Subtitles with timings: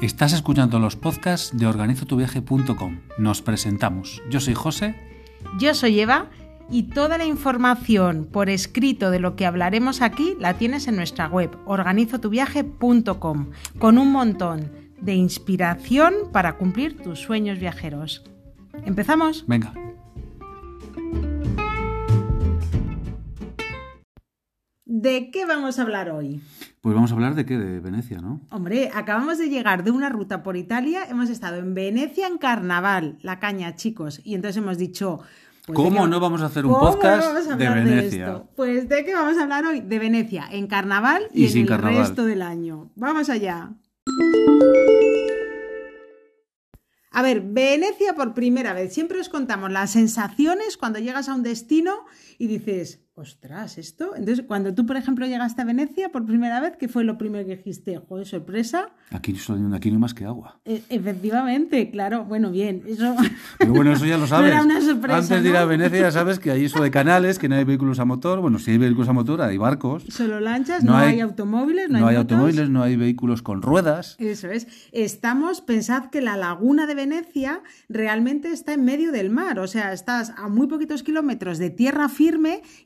[0.00, 3.00] Estás escuchando los podcasts de organizotuviaje.com.
[3.18, 4.22] Nos presentamos.
[4.30, 4.94] Yo soy José.
[5.58, 6.30] Yo soy Eva
[6.70, 11.26] y toda la información por escrito de lo que hablaremos aquí la tienes en nuestra
[11.26, 13.50] web organizotuviaje.com
[13.80, 18.22] con un montón de inspiración para cumplir tus sueños viajeros.
[18.84, 19.46] ¿Empezamos?
[19.48, 19.72] Venga.
[24.90, 26.40] ¿De qué vamos a hablar hoy?
[26.80, 28.40] Pues vamos a hablar de qué, de Venecia, ¿no?
[28.50, 33.18] Hombre, acabamos de llegar de una ruta por Italia, hemos estado en Venecia en carnaval,
[33.20, 35.20] la caña, chicos, y entonces hemos dicho...
[35.66, 37.84] pues, ¿de ¿Cómo no vamos a hacer un ¿Cómo no podcast vamos a de hablar
[37.84, 38.26] Venecia?
[38.28, 38.48] esto?
[38.56, 39.80] Pues de qué vamos a hablar hoy?
[39.80, 41.98] De Venecia, en carnaval y, Y en sin el carnaval.
[41.98, 42.90] resto del año.
[42.96, 43.68] Vamos allá.
[47.10, 48.94] A ver, Venecia por primera vez.
[48.94, 51.92] Siempre os contamos las sensaciones cuando llegas a un destino
[52.38, 54.14] y dices, ostras, esto.
[54.14, 57.44] Entonces, cuando tú, por ejemplo, llegaste a Venecia por primera vez, ¿qué fue lo primero
[57.44, 57.98] que dijiste?
[58.08, 58.90] Joder, sorpresa.
[59.10, 59.32] Aquí,
[59.74, 60.60] aquí no hay más que agua.
[60.64, 62.24] E- efectivamente, claro.
[62.26, 63.16] Bueno, bien, eso.
[63.58, 64.52] Pero bueno, eso ya lo sabes.
[64.52, 67.40] era una sorpresa, Antes de ir a Venecia ya sabes que hay eso de canales,
[67.40, 68.40] que no hay vehículos a motor.
[68.40, 70.04] Bueno, si hay vehículos a motor, hay barcos.
[70.08, 72.32] Solo lanchas, No no, hay- hay, automóviles, no, No hay motos.
[72.32, 74.14] automóviles, no hay vehículos con ruedas.
[74.20, 74.68] Eso es.
[74.92, 79.92] Estamos, pensad que la laguna de Venecia realmente está en medio del mar, o sea,
[79.92, 82.27] estás a muy poquitos kilómetros de tierra firme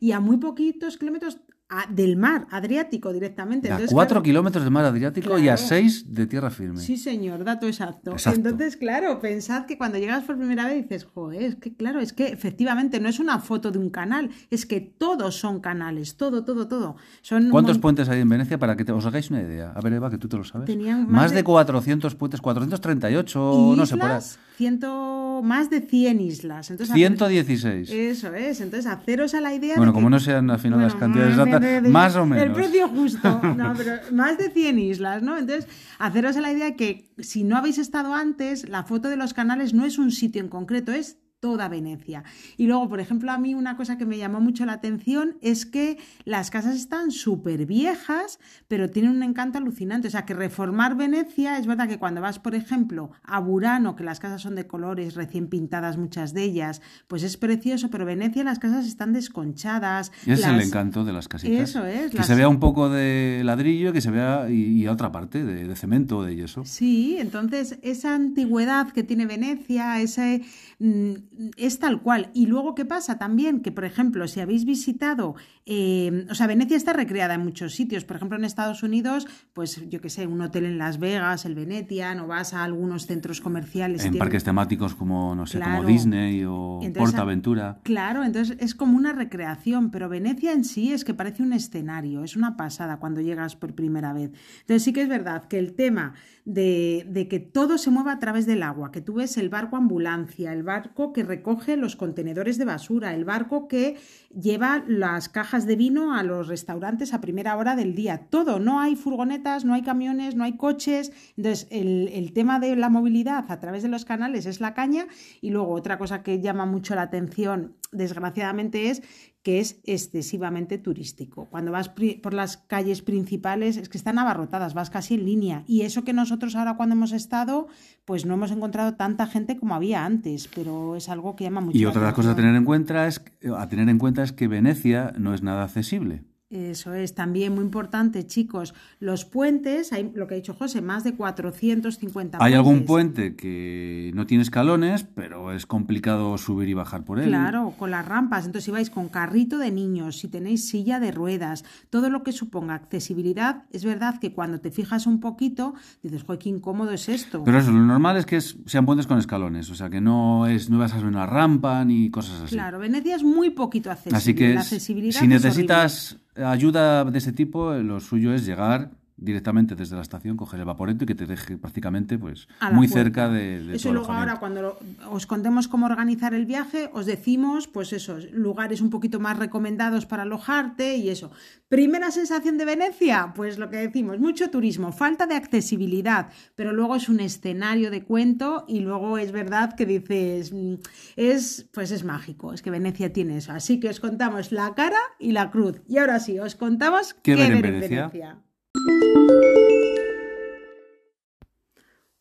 [0.00, 1.38] y a muy poquitos kilómetros
[1.72, 3.68] a- del mar Adriático directamente.
[3.68, 5.68] A Entonces, cuatro claro, kilómetros de mar Adriático y a Claro.
[5.68, 6.78] seis de tierra firme.
[6.80, 8.12] Sí, señor, dato exacto.
[8.12, 8.38] Exacto.
[8.50, 12.12] Entonces, claro, pensad que cuando llegas por primera vez dices, joder, es que claro, es
[12.12, 16.44] que efectivamente no es una foto de un canal, es que todos son canales, todo,
[16.44, 16.96] todo, todo.
[17.22, 19.72] Son ¿Cuántos puentes hay en Venecia para que te- os hagáis una idea?
[19.74, 20.66] A ver, Eva, que tú te lo sabes.
[20.66, 21.38] Tenían más, más de...
[21.38, 24.08] de- 400 puentes, 438, ¿Y no sé, por ahí.
[24.18, 24.38] islas?
[24.56, 26.70] Ciento, más de 100 islas.
[26.70, 27.90] Entonces, 116.
[27.90, 30.80] Eso es, entonces haceros a la idea Bueno, de como que- no sean al final
[30.80, 32.44] las Bueno, cantidades de- exactas, de- de- más o menos.
[32.44, 35.38] El precio justo, no, pero más de 100 islas, ¿no?
[35.38, 35.66] Entonces,
[35.98, 39.84] haceros la idea que si no habéis estado antes, la foto de los canales no
[39.84, 42.22] es un sitio en concreto, es toda Venecia.
[42.56, 45.66] Y luego, por ejemplo, a mí una cosa que me llamó mucho la atención es
[45.66, 48.38] que las casas están súper viejas,
[48.68, 50.06] pero tienen un encanto alucinante.
[50.06, 54.04] O sea, que reformar Venecia, es verdad que cuando vas, por ejemplo, a Burano, que
[54.04, 58.44] las casas son de colores, recién pintadas muchas de ellas, pues es precioso, pero Venecia
[58.44, 60.12] las casas están desconchadas.
[60.22, 61.70] Ese es el encanto de las casitas.
[61.70, 64.86] Eso es, Que las- se vea un poco de ladrillo que se vea y, y
[64.86, 66.64] a otra parte de, de cemento de yeso.
[66.64, 70.42] Sí, entonces esa antigüedad que tiene Venecia, ese
[70.78, 71.12] mm,
[71.56, 72.30] es tal cual.
[72.34, 73.18] Y luego, ¿qué pasa?
[73.18, 75.34] También que, por ejemplo, si habéis visitado,
[75.66, 78.04] eh, o sea, Venecia está recreada en muchos sitios.
[78.04, 81.54] Por ejemplo, en Estados Unidos, pues yo qué sé, un hotel en Las Vegas, el
[81.54, 84.00] Venetian, o vas a algunos centros comerciales.
[84.04, 85.84] En tienen- parques temáticos como, no sé, como.
[85.84, 87.80] Disney o Entonces, Portaventura.
[87.82, 92.24] Claro, entonces es como una recreación, pero Venecia en sí es que parece un escenario,
[92.24, 94.30] es una pasada cuando llegas por primera vez.
[94.60, 96.14] Entonces sí que es verdad que el tema
[96.44, 99.76] de, de que todo se mueva a través del agua, que tú ves el barco
[99.76, 103.96] ambulancia, el barco que recoge los contenedores de basura, el barco que
[104.34, 108.80] lleva las cajas de vino a los restaurantes a primera hora del día, todo, no
[108.80, 113.44] hay furgonetas, no hay camiones, no hay coches, entonces el, el tema de la movilidad
[113.48, 115.06] a través de los canales es la caña
[115.40, 119.02] y luego otra cosa que llama mucho la atención, desgraciadamente, es
[119.42, 121.46] que es excesivamente turístico.
[121.50, 121.90] Cuando vas
[122.22, 125.64] por las calles principales es que están abarrotadas, vas casi en línea.
[125.66, 127.66] Y eso que nosotros ahora cuando hemos estado,
[128.04, 131.76] pues no hemos encontrado tanta gente como había antes, pero es algo que llama mucho
[131.76, 133.22] Y la otra de las cosas a tener en cuenta es
[133.56, 136.24] a tener en cuenta es que Venecia no es nada accesible.
[136.52, 138.74] Eso es también muy importante, chicos.
[139.00, 144.10] Los puentes, hay lo que ha dicho José, más de 450 Hay algún puente que
[144.14, 147.28] no tiene escalones, pero es complicado subir y bajar por él.
[147.28, 148.44] Claro, con las rampas.
[148.44, 152.32] Entonces, si vais con carrito de niños, si tenéis silla de ruedas, todo lo que
[152.32, 157.08] suponga accesibilidad, es verdad que cuando te fijas un poquito, dices, joder, qué incómodo es
[157.08, 157.42] esto.
[157.44, 160.46] Pero eso, lo normal es que es- sean puentes con escalones, o sea que no
[160.46, 162.54] es no vas a subir una rampa ni cosas así.
[162.56, 164.18] Claro, Venecia es muy poquito accesible.
[164.18, 168.46] Así que la es- accesibilidad si es necesitas ayuda de ese tipo, lo suyo es
[168.46, 168.90] llegar
[169.22, 173.02] directamente desde la estación, coger el vaporeto y que te deje prácticamente pues muy puerta.
[173.04, 174.78] cerca de, de Eso luego ahora cuando lo-
[175.10, 180.06] os contemos cómo organizar el viaje, os decimos, pues eso, lugares un poquito más recomendados
[180.06, 181.30] para alojarte y eso.
[181.68, 186.96] Primera sensación de Venecia, pues lo que decimos, mucho turismo, falta de accesibilidad, pero luego
[186.96, 190.74] es un escenario de cuento y luego es verdad que dices, mm,
[191.16, 193.52] es, pues es mágico, es que Venecia tiene eso.
[193.52, 195.80] Así que os contamos la cara y la cruz.
[195.88, 198.10] Y ahora sí, os contamos ¿Qué ver en Venecia?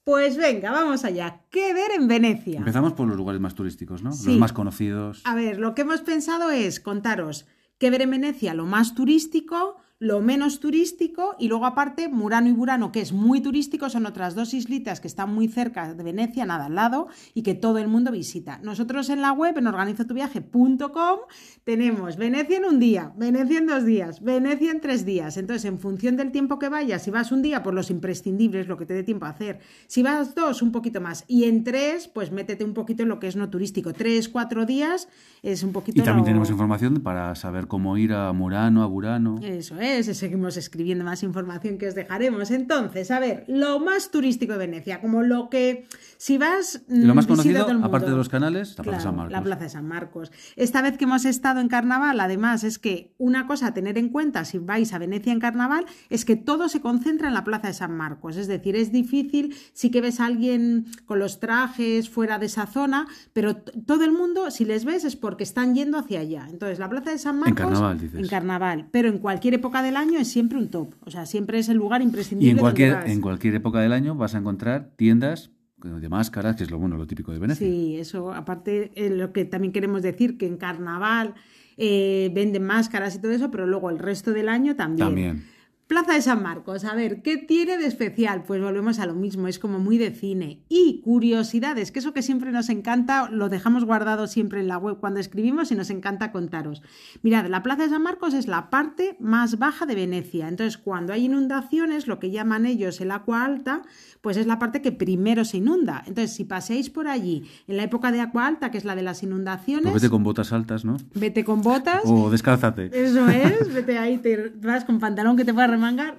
[0.03, 1.41] Pues venga, vamos allá.
[1.49, 2.57] ¿Qué ver en Venecia?
[2.57, 4.11] Empezamos por los lugares más turísticos, ¿no?
[4.11, 4.31] Sí.
[4.31, 5.21] Los más conocidos.
[5.25, 7.45] A ver, lo que hemos pensado es contaros
[7.77, 12.53] qué ver en Venecia, lo más turístico, lo menos turístico y luego aparte Murano y
[12.53, 16.43] Burano, que es muy turístico, son otras dos islitas que están muy cerca de Venecia,
[16.43, 18.59] nada al lado, y que todo el mundo visita.
[18.63, 21.19] Nosotros en la web, en organizotuviaje.com,
[21.63, 25.37] tenemos Venecia en un día, Venecia en dos días, Venecia en tres días.
[25.37, 28.77] Entonces, en función del tiempo que vayas, si vas un día, por los imprescindibles, lo
[28.77, 29.59] que te dé tiempo a hacer.
[29.85, 31.25] Si vas dos, un poquito más.
[31.27, 33.93] Y en tres, pues métete un poquito en lo que es no turístico.
[33.93, 35.09] Tres, cuatro días
[35.43, 36.01] es un poquito...
[36.01, 39.39] Y también tenemos información para saber cómo ir a Murano, a Burano.
[39.43, 42.51] Eso es seguimos escribiendo más información que os dejaremos.
[42.51, 46.81] Entonces, a ver, lo más turístico de Venecia, como lo que, si vas...
[46.87, 49.31] lo más conocido, aparte de los canales, la Plaza de San Marcos.
[49.31, 50.31] La Plaza de San Marcos.
[50.55, 54.09] Esta vez que hemos estado en Carnaval, además, es que una cosa a tener en
[54.09, 57.67] cuenta si vais a Venecia en Carnaval es que todo se concentra en la Plaza
[57.67, 58.37] de San Marcos.
[58.37, 62.67] Es decir, es difícil, sí que ves a alguien con los trajes fuera de esa
[62.67, 66.47] zona, pero todo el mundo, si les ves, es porque están yendo hacia allá.
[66.49, 67.49] Entonces, la Plaza de San Marcos...
[67.49, 68.19] En Carnaval, dices.
[68.19, 70.95] En Carnaval, pero en cualquier época del año es siempre un top.
[71.05, 72.49] O sea, siempre es el lugar imprescindible.
[72.49, 75.51] Y en cualquier, en cualquier época del año vas a encontrar tiendas
[75.83, 77.65] de máscaras, que es lo bueno, lo típico de Venecia.
[77.65, 81.33] Sí, eso aparte eh, lo que también queremos decir, que en carnaval
[81.77, 85.07] eh, venden máscaras y todo eso, pero luego el resto del año también.
[85.07, 85.43] También.
[85.91, 88.43] Plaza de San Marcos, a ver, ¿qué tiene de especial?
[88.43, 90.61] Pues volvemos a lo mismo, es como muy de cine.
[90.69, 94.99] Y curiosidades, que eso que siempre nos encanta, lo dejamos guardado siempre en la web
[95.01, 96.81] cuando escribimos y nos encanta contaros.
[97.23, 101.11] Mirad, la Plaza de San Marcos es la parte más baja de Venecia, entonces cuando
[101.11, 103.81] hay inundaciones, lo que llaman ellos el agua alta,
[104.21, 106.03] pues es la parte que primero se inunda.
[106.07, 109.01] Entonces, si paséis por allí en la época de agua alta, que es la de
[109.01, 109.91] las inundaciones...
[109.91, 110.95] Pues vete con botas altas, ¿no?
[111.15, 112.03] Vete con botas.
[112.05, 112.91] O descálzate.
[112.93, 115.67] Eso es, vete ahí, te vas con pantalón que te pueda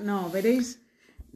[0.00, 0.82] No, veréis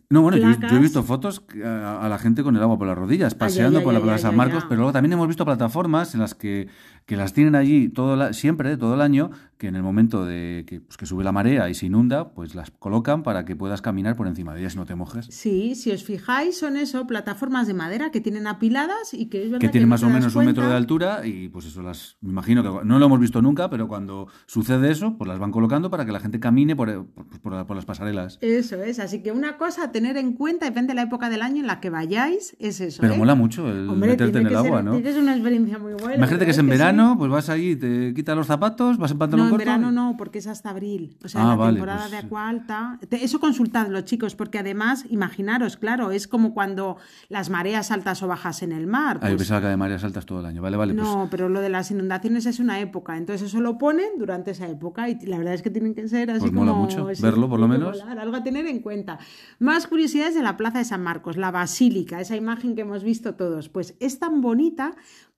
[0.09, 3.35] no, bueno, yo, he visto fotos a, la gente con el agua por las rodillas,
[3.35, 6.69] paseando por la Plaza San Marcos, pero luego también hemos visto plataformas en las que,
[7.07, 10.81] que las tienen allí todo siempre, todo el año, que en el momento de que,
[10.81, 14.17] pues, que, sube la marea y se inunda, pues las colocan para que puedas caminar
[14.17, 15.27] por encima de ellas y no te mojes.
[15.31, 19.51] Sí, si os fijáis, son eso, plataformas de madera que tienen apiladas y que es
[19.51, 22.31] verdad que tienen más o menos un metro de altura y pues eso las, me
[22.31, 25.91] imagino que no lo hemos visto nunca, pero cuando sucede eso, pues las van colocando
[25.91, 28.39] para que la gente camine por, por, por las pasarelas.
[28.41, 31.61] Eso es, así que una cosa tener en cuenta, depende de la época del año
[31.61, 33.01] en la que vayáis, es eso.
[33.01, 33.19] Pero ¿eh?
[33.19, 34.95] mola mucho el meterte en el agua, ¿no?
[34.95, 36.17] Tienes una experiencia muy buena.
[36.17, 39.49] Imagínate que es en verano, pues vas allí, te quitas los zapatos, vas en pantalón.
[39.49, 41.17] No, en verano no, porque es hasta abril.
[41.25, 42.99] O sea, ah, la temporada pues de agua alta.
[43.11, 46.97] Eso consultadlo, chicos, porque además, imaginaros, claro, es como cuando
[47.29, 49.19] las mareas altas o bajas en el mar.
[49.23, 50.63] Ah, yo pues pensaba que de mareas altas todo el año.
[50.63, 50.95] Vale, vale.
[50.95, 53.17] No, pues pero lo de las inundaciones es una época.
[53.17, 56.31] Entonces eso lo ponen durante esa época y la verdad es que tienen que ser
[56.31, 56.65] así pues como.
[56.65, 58.01] Mola mucho verlo, por lo menos.
[58.01, 59.19] algo a tener en cuenta.
[59.59, 63.35] Más curiosidades de la Plaza de San Marcos, la basílica, esa imagen que hemos visto
[63.35, 63.69] todos.
[63.69, 64.95] Pues es tan bonita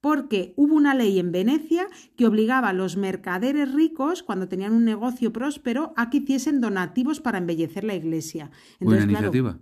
[0.08, 4.86] porque hubo una ley en Venecia que obligaba a los mercaderes ricos, cuando tenían un
[4.86, 8.50] negocio próspero, a que hiciesen donativos para embellecer la iglesia.
[8.80, 9.58] Buena iniciativa.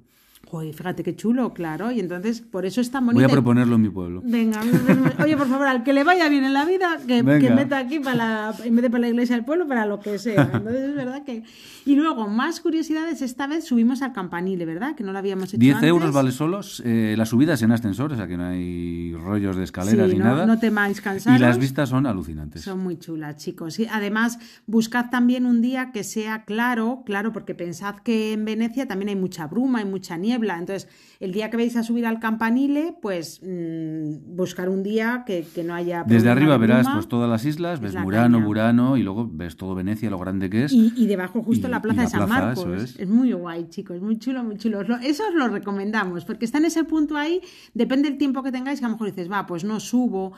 [0.48, 1.90] Joder, fíjate qué chulo, claro.
[1.90, 3.24] Y entonces, por eso es tan bonito.
[3.24, 4.22] Voy a proponerlo en mi pueblo.
[4.24, 4.60] Venga,
[5.22, 8.16] oye, por favor, al que le vaya bien en la vida, que, meta aquí para
[8.16, 10.48] la, en vez de para la iglesia del pueblo, para lo que sea.
[10.52, 11.42] Entonces, es verdad que.
[11.84, 14.94] Y luego, más curiosidades, esta vez subimos al campanile, ¿verdad?
[14.94, 16.80] Que no lo habíamos hecho 10 euros vale solos.
[16.84, 20.18] Eh, la subida es en ascensor, o sea que no hay rollos de escaleras ni
[20.18, 20.46] nada.
[20.46, 21.40] No temáis cansaros.
[21.40, 22.62] Y las vistas son alucinantes.
[22.62, 23.80] Son muy chulas, chicos.
[23.80, 28.86] Y además, buscad también un día que sea claro, claro, porque pensad que en Venecia
[28.86, 30.58] también hay mucha bruma, hay mucha niebla.
[30.58, 30.88] Entonces,
[31.20, 35.64] el día que vais a subir al campanile, pues mmm, buscar un día que, que
[35.64, 36.04] no haya.
[36.06, 40.10] Desde arriba verás pues, todas las islas, ves Murano, Burano y luego ves todo Venecia,
[40.10, 40.72] lo grande que es.
[40.72, 42.66] Y, y debajo justo la plaza de San Marcos.
[42.82, 43.00] Es.
[43.00, 43.08] es.
[43.08, 44.82] muy guay, chicos, muy chulo, muy chulo.
[45.02, 47.40] Eso os lo recomendamos, porque está en ese punto ahí,
[47.74, 50.32] depende del tiempo que tengáis, que a lo mejor dices, va, pues no subo.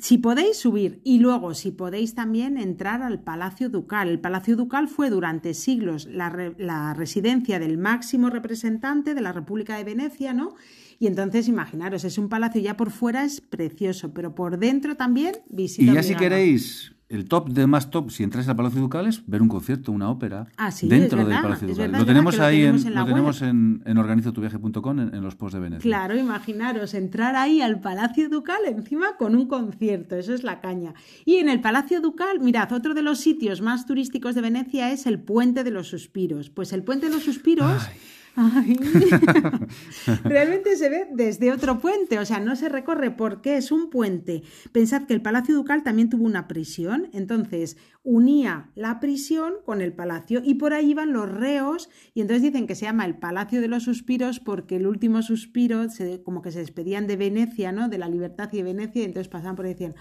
[0.00, 4.08] Si podéis subir y luego si podéis también entrar al Palacio Ducal.
[4.08, 9.32] El Palacio Ducal fue durante siglos la, re, la residencia del máximo representante de la
[9.32, 10.54] República de Venecia, ¿no?
[10.98, 15.36] Y entonces imaginaros, es un palacio ya por fuera es precioso, pero por dentro también
[15.48, 15.92] visita.
[15.92, 19.26] Y ya si queréis el top de más top, si entráis al Palacio Ducal, es
[19.26, 21.86] ver un concierto, una ópera ah, sí, dentro del Palacio Ducal.
[21.86, 25.22] Verdad, lo tenemos ahí, lo tenemos en, en, lo tenemos en, en organizotuviaje.com en, en,
[25.22, 25.82] los posts de Venecia.
[25.82, 30.92] Claro, imaginaros entrar ahí al Palacio Ducal encima con un concierto, eso es la caña.
[31.24, 35.06] Y en el Palacio Ducal, mirad, otro de los sitios más turísticos de Venecia es
[35.06, 36.50] el Puente de los Suspiros.
[36.50, 37.86] Pues el Puente de los Suspiros...
[37.88, 37.96] Ay.
[38.40, 38.78] Ay.
[40.24, 44.44] Realmente se ve desde otro puente, o sea, no se recorre porque es un puente.
[44.70, 49.92] Pensad que el Palacio Ducal también tuvo una prisión, entonces unía la prisión con el
[49.92, 53.60] palacio y por ahí iban los reos y entonces dicen que se llama el Palacio
[53.60, 57.88] de los Suspiros porque el último suspiro se, como que se despedían de Venecia, ¿no?
[57.88, 59.96] De la libertad y de Venecia y entonces pasaban por ahí y decían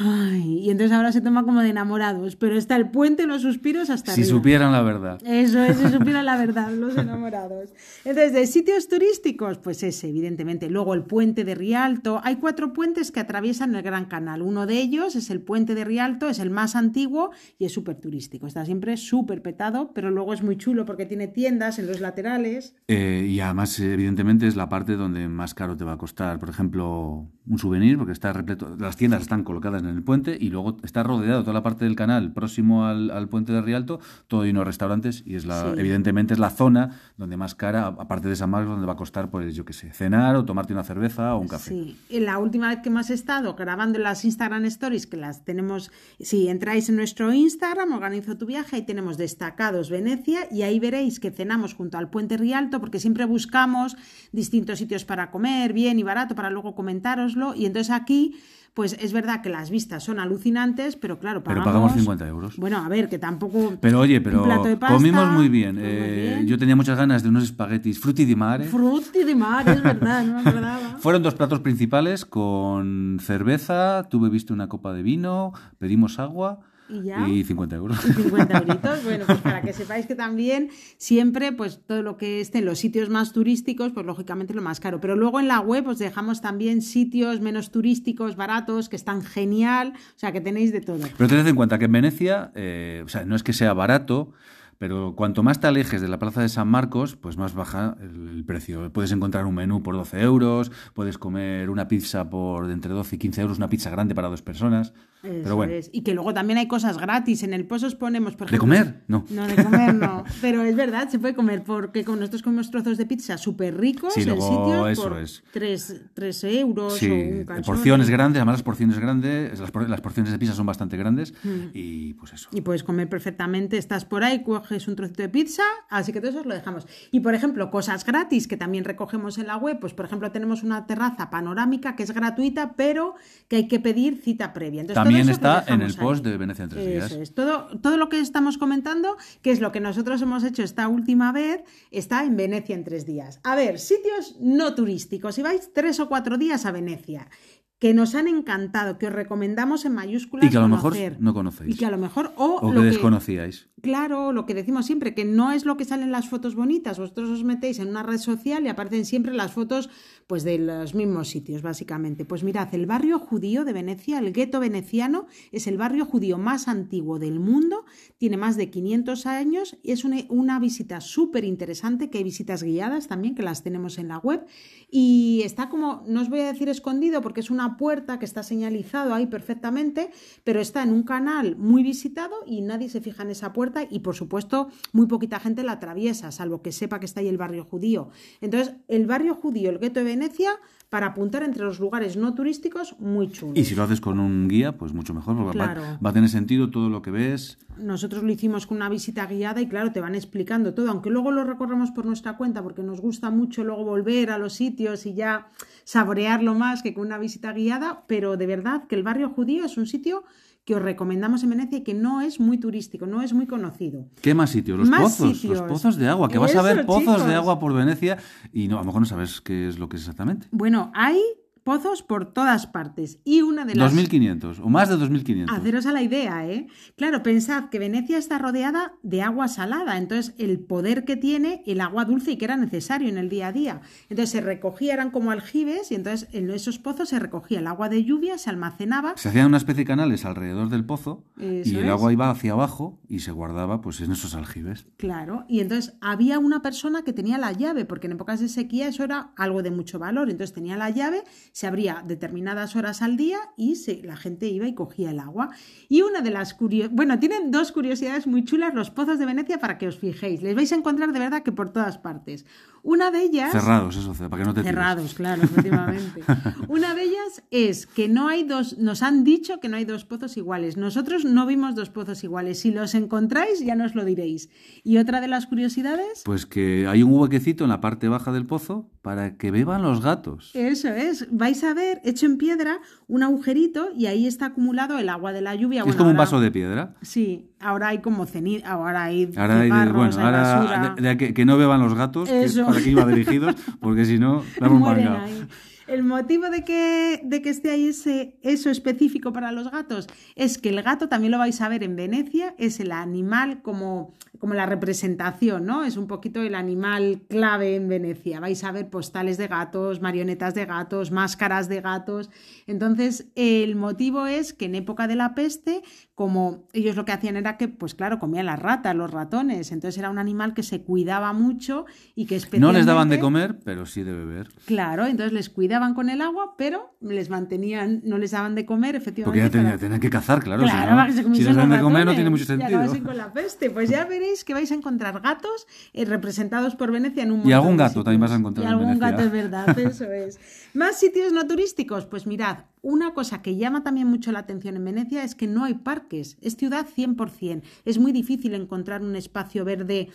[0.00, 3.90] Ay, y entonces ahora se toma como de enamorados, pero está el puente, los suspiros
[3.90, 5.20] hasta Si supieran la verdad.
[5.26, 7.70] Eso es, si supieran la verdad, los enamorados.
[8.04, 10.70] Entonces, de sitios turísticos, pues ese, evidentemente.
[10.70, 12.20] Luego el puente de Rialto.
[12.22, 14.42] Hay cuatro puentes que atraviesan el Gran Canal.
[14.42, 17.96] Uno de ellos es el puente de Rialto, es el más antiguo y es súper
[17.96, 18.46] turístico.
[18.46, 22.76] Está siempre súper petado, pero luego es muy chulo porque tiene tiendas en los laterales.
[22.86, 26.38] Eh, y además, evidentemente, es la parte donde más caro te va a costar.
[26.38, 28.76] Por ejemplo, un souvenir, porque está repleto.
[28.78, 31.84] Las tiendas están colocadas en en el puente y luego está rodeado toda la parte
[31.84, 36.34] del canal próximo al, puente de Rialto, todo lleno de restaurantes y es la, evidentemente
[36.34, 39.54] es la zona donde más cara, aparte de San Marcos, donde va a costar, pues
[39.54, 41.70] yo qué sé, cenar o tomarte una cerveza o un café.
[41.70, 45.90] Sí, la última vez que hemos estado grabando las Instagram Stories, que las tenemos,
[46.20, 51.20] si entráis en nuestro Instagram, organizo tu viaje, ahí tenemos destacados Venecia y ahí veréis
[51.20, 53.96] que cenamos junto al puente Rialto porque siempre buscamos
[54.32, 58.36] distintos sitios para comer, bien y barato, para luego comentároslo y entonces aquí
[58.74, 61.64] pues es verdad que las vistas son alucinantes, pero claro, pagamos...
[61.64, 62.56] Pero pagamos 50 euros.
[62.56, 63.74] Bueno, a ver, que tampoco...
[63.80, 64.46] Pero oye, pero
[64.86, 65.78] comimos muy bien.
[65.80, 68.64] Eh, yo tenía muchas ganas de unos espaguetis frutti di mare.
[68.64, 70.96] Frutti di mare, es verdad, no me acordaba.
[70.98, 77.02] Fueron dos platos principales con cerveza, tuve visto una copa de vino, pedimos agua y
[77.02, 77.28] ya.
[77.28, 77.98] Y 50 euros.
[78.04, 79.04] Y 50 euritos.
[79.04, 82.78] Bueno, pues para que sepáis que también siempre, pues todo lo que esté en los
[82.78, 85.00] sitios más turísticos, pues lógicamente lo más caro.
[85.00, 89.94] Pero luego en la web os dejamos también sitios menos turísticos, baratos, que están genial.
[89.96, 91.06] O sea, que tenéis de todo.
[91.16, 94.32] Pero tened en cuenta que en Venecia, eh, o sea, no es que sea barato,
[94.78, 98.44] pero cuanto más te alejes de la plaza de San Marcos, pues más baja el,
[98.46, 98.92] precio.
[98.92, 103.18] Puedes encontrar un menú por 12 euros, puedes comer una pizza por entre 12 y
[103.18, 104.94] 15 euros, una pizza grande para dos personas.
[105.22, 105.72] Pero bueno.
[105.92, 107.42] Y que luego también hay cosas gratis.
[107.42, 108.56] En el pozo os ponemos, por ejemplo.
[108.56, 109.02] ¿De comer?
[109.08, 109.24] No.
[109.30, 110.24] No, de comer no.
[110.40, 114.14] pero es verdad, se puede comer porque con nosotros comemos trozos de pizza súper ricos
[114.14, 115.42] sí, el sitio eso por es.
[115.52, 116.94] 3, euros.
[116.94, 120.96] Sí, o un porciones grandes, además las porciones grandes, las, porciones de pizza son bastante
[120.96, 121.70] grandes mm.
[121.74, 122.48] y pues eso.
[122.52, 123.78] Y puedes comer perfectamente.
[123.78, 126.86] Estás por ahí, coges un trocito de pizza así que todo eso lo dejamos.
[127.10, 130.62] Y por ejemplo, cosas gratis que también recogemos en la web, pues por ejemplo tenemos
[130.62, 133.14] una terraza panorámica que es gratuita, pero
[133.48, 134.82] que hay que pedir cita previa.
[135.08, 137.12] También está en el post de Venecia en tres días.
[137.12, 137.34] Es.
[137.34, 141.32] Todo, todo lo que estamos comentando, que es lo que nosotros hemos hecho esta última
[141.32, 143.40] vez, está en Venecia en tres días.
[143.44, 145.34] A ver, sitios no turísticos.
[145.34, 147.28] Si vais tres o cuatro días a Venecia
[147.78, 150.46] que nos han encantado, que os recomendamos en mayúsculas.
[150.46, 151.74] Y que a lo mejor no conocéis.
[151.74, 152.32] Y que a lo mejor.
[152.36, 153.68] O, lo que desconocíais.
[153.80, 156.98] claro, lo que decimos siempre, que no es lo que salen las fotos bonitas.
[156.98, 159.90] Vosotros os metéis en una red social y aparecen siempre las fotos
[160.26, 162.24] pues de los mismos sitios, básicamente.
[162.24, 166.66] Pues mirad, el barrio judío de Venecia, el gueto veneciano, es el barrio judío más
[166.68, 167.84] antiguo del mundo,
[168.18, 172.62] tiene más de 500 años y es una, una visita súper interesante, que hay visitas
[172.62, 174.44] guiadas también, que las tenemos en la web,
[174.90, 178.42] y está como, no os voy a decir escondido, porque es una puerta que está
[178.42, 180.10] señalizado ahí perfectamente,
[180.44, 184.00] pero está en un canal muy visitado y nadie se fija en esa puerta y,
[184.00, 187.64] por supuesto, muy poquita gente la atraviesa, salvo que sepa que está ahí el barrio
[187.64, 188.10] judío.
[188.40, 192.96] Entonces, el barrio judío, el gueto de Venecia, para apuntar entre los lugares no turísticos
[192.98, 193.56] muy chulos.
[193.58, 196.70] Y si lo haces con un guía, pues mucho mejor, porque va, a tener sentido
[196.70, 197.58] todo lo que ves.
[197.76, 201.30] Nosotros lo hicimos con una visita guiada y claro, te van explicando todo, aunque luego
[201.30, 205.14] lo recorremos por nuestra cuenta, porque nos gusta mucho luego volver a los sitios y
[205.14, 205.48] ya
[205.84, 209.76] saborearlo más que con una visita guiada, pero de verdad que el barrio judío es
[209.76, 210.24] un sitio
[210.68, 214.04] que os recomendamos en Venecia y que no es muy turístico, no es muy conocido.
[214.20, 214.78] ¿Qué más sitios?
[214.78, 218.18] Los pozos, los pozos de agua, que vas a ver pozos de agua por Venecia
[218.52, 220.46] y no, a lo mejor no sabes qué es lo que es exactamente.
[220.50, 221.22] Bueno, hay
[221.68, 223.20] pozos por todas partes.
[223.26, 223.94] Y una de las...
[223.94, 225.54] 2.500 o más de 2.500.
[225.54, 226.66] Haceros a la idea, ¿eh?
[226.96, 231.82] Claro, pensad que Venecia está rodeada de agua salada, entonces el poder que tiene el
[231.82, 233.82] agua dulce y que era necesario en el día a día.
[234.08, 237.90] Entonces se recogía, eran como aljibes, y entonces en esos pozos se recogía el agua
[237.90, 239.12] de lluvia, se almacenaba.
[239.18, 242.98] Se hacían una especie de canales alrededor del pozo y el agua iba hacia abajo
[243.10, 244.86] y se guardaba pues en esos aljibes.
[244.96, 248.88] Claro, y entonces había una persona que tenía la llave, porque en épocas de sequía
[248.88, 251.24] eso era algo de mucho valor, entonces tenía la llave,
[251.58, 255.50] se abría determinadas horas al día y se, la gente iba y cogía el agua.
[255.88, 259.58] Y una de las curiosidades, bueno, tienen dos curiosidades muy chulas los pozos de Venecia
[259.58, 260.40] para que os fijéis.
[260.40, 262.46] Les vais a encontrar de verdad que por todas partes.
[262.88, 263.52] Una de ellas...
[263.52, 266.22] Cerrados, eso, para que no te Cerrados, claro, efectivamente.
[266.68, 270.06] Una de ellas es que no hay dos, nos han dicho que no hay dos
[270.06, 270.78] pozos iguales.
[270.78, 272.60] Nosotros no vimos dos pozos iguales.
[272.60, 274.48] Si los encontráis, ya nos lo diréis.
[274.84, 276.22] Y otra de las curiosidades...
[276.24, 280.00] Pues que hay un huequecito en la parte baja del pozo para que beban los
[280.00, 280.50] gatos.
[280.54, 281.28] Eso es.
[281.30, 285.42] Vais a ver, hecho en piedra, un agujerito y ahí está acumulado el agua de
[285.42, 285.84] la lluvia.
[285.86, 286.94] Es como un vaso de piedra.
[287.02, 289.30] Sí, ahora hay como ceniza, ahora hay...
[289.36, 292.28] Ahora hay, bueno, ahora que, no beban los gatos.
[292.28, 292.66] Eso.
[292.66, 295.48] Que, para que iba dirigidos, porque si no, damos un
[295.86, 300.58] El motivo de que, de que esté ahí ese, eso específico para los gatos es
[300.58, 304.54] que el gato, también lo vais a ver en Venecia, es el animal como, como
[304.54, 305.84] la representación, ¿no?
[305.84, 308.40] Es un poquito el animal clave en Venecia.
[308.40, 312.30] Vais a ver postales de gatos, marionetas de gatos, máscaras de gatos.
[312.66, 315.82] Entonces, el motivo es que en época de la peste,
[316.14, 319.72] como ellos lo que hacían era que, pues claro, comían las ratas, los ratones.
[319.72, 323.58] Entonces era un animal que se cuidaba mucho y que No les daban de comer,
[323.64, 324.48] pero sí de beber.
[324.66, 328.94] Claro, entonces les cuidaban con el agua, pero les mantenían, no les daban de comer,
[328.94, 329.40] efectivamente.
[329.40, 330.64] Porque ya tenían, que cazar, claro.
[330.66, 332.94] si, les dan de comer no tiene mucho sentido.
[332.94, 333.70] Y con la peste.
[333.70, 337.50] Pues ya veréis que vais a encontrar gatos eh, representados por Venecia en un montón
[337.50, 340.38] Y algún gato también vas a encontrar y algún gato es verdad, eso es.
[340.74, 344.84] Más sitios no turísticos, pues mirad, una cosa que llama también mucho la atención en
[344.84, 347.62] Venecia es que no hay parques, es ciudad 100%.
[347.84, 350.10] Es muy difícil encontrar un espacio verde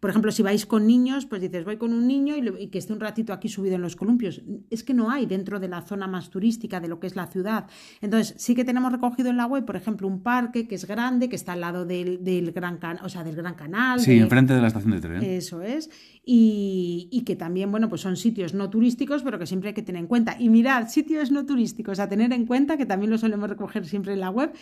[0.00, 2.92] por ejemplo, si vais con niños, pues dices, voy con un niño y, que esté
[2.92, 4.42] un ratito aquí subido en los columpios.
[4.70, 7.26] Es que no hay dentro de la zona más turística de lo que es la
[7.26, 7.66] ciudad.
[8.00, 11.28] Entonces, sí que tenemos recogido en la web, por ejemplo, un parque que es grande,
[11.28, 14.00] que está al lado del, gran, o sea, del gran canal.
[14.00, 15.22] Sí, enfrente de la estación de tren.
[15.22, 15.90] Eso es.
[16.24, 19.82] Y, y, que también, bueno, pues son sitios no turísticos, pero que siempre hay que
[19.82, 20.36] tener en cuenta.
[20.38, 24.12] Y mirad, sitios no turísticos a tener en cuenta, que también lo solemos recoger siempre
[24.12, 24.52] en la web,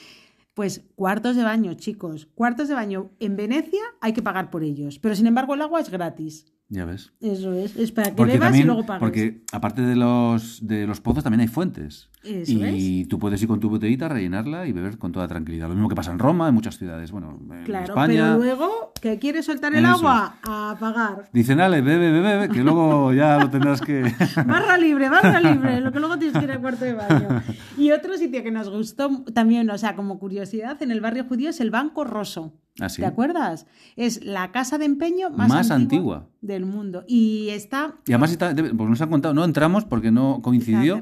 [0.54, 2.26] pues cuartos de baño, chicos.
[2.34, 5.80] Cuartos de baño en Venecia hay que pagar por ellos, pero sin embargo el agua
[5.80, 6.46] es gratis.
[6.70, 7.12] Ya ves.
[7.20, 9.00] Eso es, es para que bebas y luego pagues.
[9.00, 12.08] Porque aparte de los, de los pozos también hay fuentes.
[12.24, 15.68] y tú puedes ir con tu botellita, rellenarla y beber con toda tranquilidad.
[15.68, 17.12] Lo mismo que pasa en Roma, en muchas ciudades.
[17.12, 18.32] Bueno, en claro, España.
[18.32, 21.28] Pero luego, que quieres soltar el agua, a pagar.
[21.34, 24.02] Dicen, ale, bebe, bebe, bebe, que luego ya lo tendrás que.
[24.46, 27.42] barra libre, barra libre, lo que luego tienes que ir al cuarto de baño.
[27.76, 31.50] Y otro sitio que nos gustó también, o sea, como curiosidad, en el barrio judío
[31.50, 32.54] es el Banco Rosso.
[32.80, 33.66] ¿Ah, ¿Te acuerdas?
[33.94, 37.04] Es la casa de empeño más, antigua, del mundo.
[37.06, 37.94] Y está.
[38.06, 41.00] Y además, está, pues nos han contado, no entramos porque no coincidió,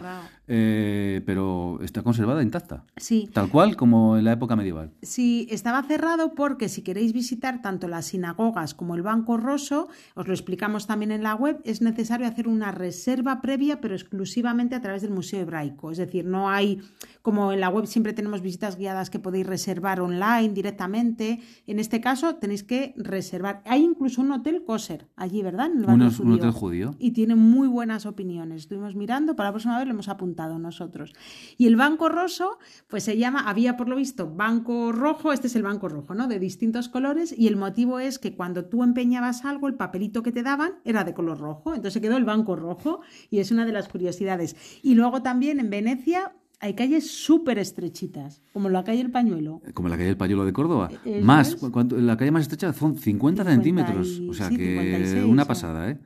[0.48, 2.84] eh, pero está conservada intacta.
[2.96, 3.30] Sí.
[3.32, 4.90] Tal cual como en la época medieval.
[5.00, 10.26] Sí, estaba cerrado porque si queréis visitar tanto las sinagogas como el Banco Rosso, os
[10.26, 14.80] lo explicamos también en la web, es necesario hacer una reserva previa, pero exclusivamente a
[14.80, 15.90] través del Museo Hebraico.
[15.90, 16.80] Es decir, no hay,
[17.22, 21.40] como en la web siempre tenemos visitas guiadas que podéis reservar online directamente.
[21.66, 23.62] En este caso tenéis que reservar.
[23.64, 25.66] Hay incluso un hotel kosher allí, ¿verdad?
[25.66, 26.94] En un, un hotel judío.
[26.98, 28.62] Y tiene muy buenas opiniones.
[28.62, 31.12] Estuvimos mirando, para la próxima vez lo hemos apuntado nosotros.
[31.56, 35.56] Y el Banco Rosso, pues se llama, había por lo visto Banco Rojo, este es
[35.56, 36.28] el Banco Rojo, ¿no?
[36.28, 40.32] De distintos colores y el motivo es que cuando tú empeñabas algo, el papelito que
[40.32, 43.00] te daban era de color rojo, entonces quedó el Banco Rojo
[43.30, 44.56] y es una de las curiosidades.
[44.82, 49.60] Y luego también en Venecia hay calles súper estrechitas, como la calle El Pañuelo.
[49.74, 50.90] Como la calle El Pañuelo de Córdoba.
[51.22, 51.56] más,
[51.90, 54.22] la calle más estrecha son 50, centímetros.
[54.28, 55.98] O sea que una pasada, ¿eh?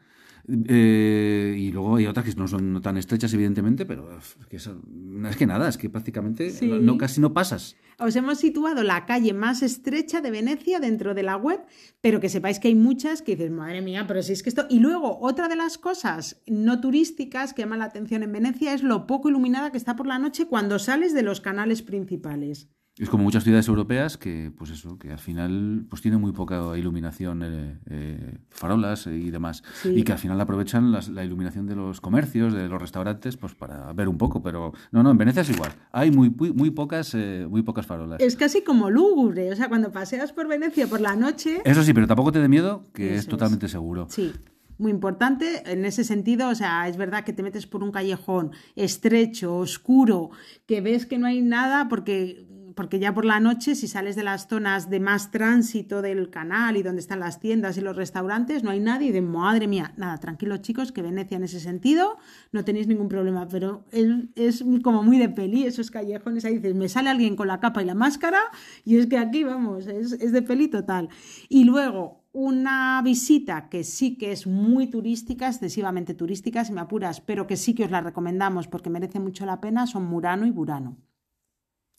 [0.49, 5.37] Eh, y luego hay otras que no son tan estrechas, evidentemente, pero es que, es
[5.37, 7.77] que nada, es que prácticamente no, casi no pasas.
[7.99, 11.61] Os hemos situado la calle más estrecha de Venecia dentro de la web,
[12.01, 14.67] pero que sepáis que hay muchas que dices, madre mía, pero si es que esto.
[14.69, 18.83] Y luego, otra de las cosas no turísticas que llama la atención en Venecia es
[18.83, 22.69] lo poco iluminada que está por la noche cuando sales de los canales principales.
[22.99, 26.77] Es como muchas ciudades europeas que, pues eso, que al final pues tienen muy poca
[26.79, 32.01] iluminación, eh, eh, farolas y demás, y que al final aprovechan la iluminación de los
[32.01, 34.43] comercios, de los restaurantes, pues para ver un poco.
[34.43, 35.73] Pero no, no, en Venecia es igual.
[35.93, 38.19] Hay muy, muy, pocas, eh, muy pocas farolas.
[38.19, 41.61] Es casi como lúgubre, o sea, cuando paseas por Venecia por la noche.
[41.67, 44.07] Eso sí, pero tampoco te dé miedo, que es totalmente seguro.
[44.09, 44.33] Sí
[44.79, 48.53] muy importante en ese sentido, o sea, es verdad que te metes por un callejón
[48.75, 50.31] estrecho, oscuro,
[50.67, 52.46] que ves que no hay nada porque
[52.77, 56.77] porque ya por la noche, si sales de las zonas de más tránsito del canal
[56.77, 60.19] y donde están las tiendas y los restaurantes, no hay nadie de madre mía, nada,
[60.19, 62.19] tranquilos chicos, que Venecia en ese sentido
[62.53, 66.91] no tenéis ningún problema, pero es, como muy de peli, esos callejones, ahí dices, me
[66.91, 68.41] sale alguien con la capa y la máscara
[68.85, 71.09] y es que aquí, vamos, es, es de peli total.
[71.49, 77.23] Y luego, una visita que sí que es muy turística, excesivamente turística, si me apuras,
[77.23, 80.51] pero que sí que os la recomendamos porque merece mucho la pena, son Murano y
[80.51, 80.99] Burano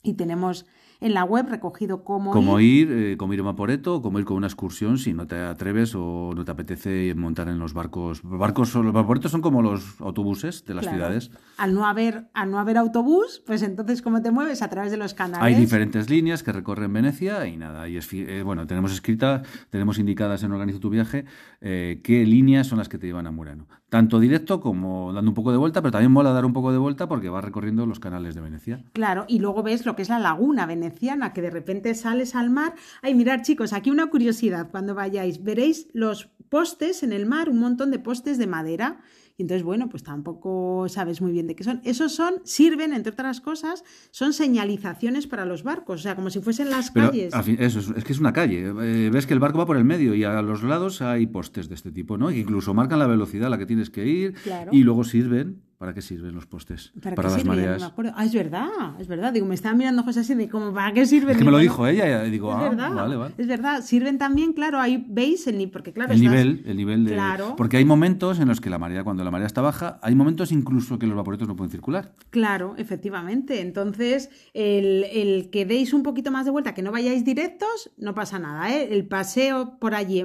[0.04, 0.66] y tenemos
[1.00, 2.92] en la web recogido cómo, cómo ir.
[2.92, 6.34] eh, cómo ir a Maporeto, cómo ir con una excursión si no te atreves o
[6.36, 8.22] no te apetece montar en los barcos.
[8.24, 11.32] Barcos, los Maporetos son como los autobuses de las ciudades.
[11.58, 14.62] Al no, haber, al no haber autobús, pues entonces ¿cómo te mueves?
[14.62, 15.44] A través de los canales.
[15.44, 17.88] Hay diferentes líneas que recorren Venecia y nada.
[17.88, 21.26] Y es, eh, bueno, tenemos escritas, tenemos indicadas en Organizo tu viaje
[21.62, 23.68] eh, qué líneas son las que te llevan a Murano.
[23.90, 26.78] Tanto directo como dando un poco de vuelta, pero también mola dar un poco de
[26.78, 28.84] vuelta porque vas recorriendo los canales de Venecia.
[28.92, 32.50] Claro, y luego ves lo que es la laguna veneciana, que de repente sales al
[32.50, 32.76] mar.
[33.02, 37.60] Ay, mirar chicos, aquí una curiosidad, cuando vayáis, veréis los postes en el mar, un
[37.60, 39.00] montón de postes de madera
[39.40, 41.80] Y entonces, bueno, pues tampoco sabes muy bien de qué son.
[41.84, 46.40] Esos son, sirven, entre otras cosas, son señalizaciones para los barcos, o sea, como si
[46.40, 47.34] fuesen las calles.
[47.60, 48.74] eso, es, que es una calle.
[48.82, 51.70] Eh, ves que el barco va por el medio y a los lados hay postes
[51.70, 52.30] de este tipo, ¿no?
[52.30, 54.34] Que incluso marcan la velocidad a la que tienes que ir
[54.72, 56.92] y luego sirven ¿Para qué sirven los postes?
[57.04, 57.84] Para, las mareas.
[57.84, 58.68] ah, es verdad,
[59.00, 59.32] es verdad.
[59.32, 61.32] Digo, me estaban mirando cosas así de como, ¿para qué sirven?
[61.32, 63.34] Es que me lo dijo ella y digo, es ah, verdad, vale, vale.
[63.38, 67.14] Es verdad, sirven también, claro, ahí veis el porque claro, el nivel, el nivel de
[67.14, 67.56] claro.
[67.56, 70.52] porque hay momentos en los que la marea cuando la marea está baja, hay momentos
[70.52, 72.12] incluso que los vaporetos no pueden circular.
[72.32, 73.62] Claro, efectivamente.
[73.62, 78.16] Entonces, el, el que deis un poquito más de vuelta, que no vayáis directos, no
[78.16, 78.88] pasa nada, ¿eh?
[78.92, 80.24] El paseo por allí,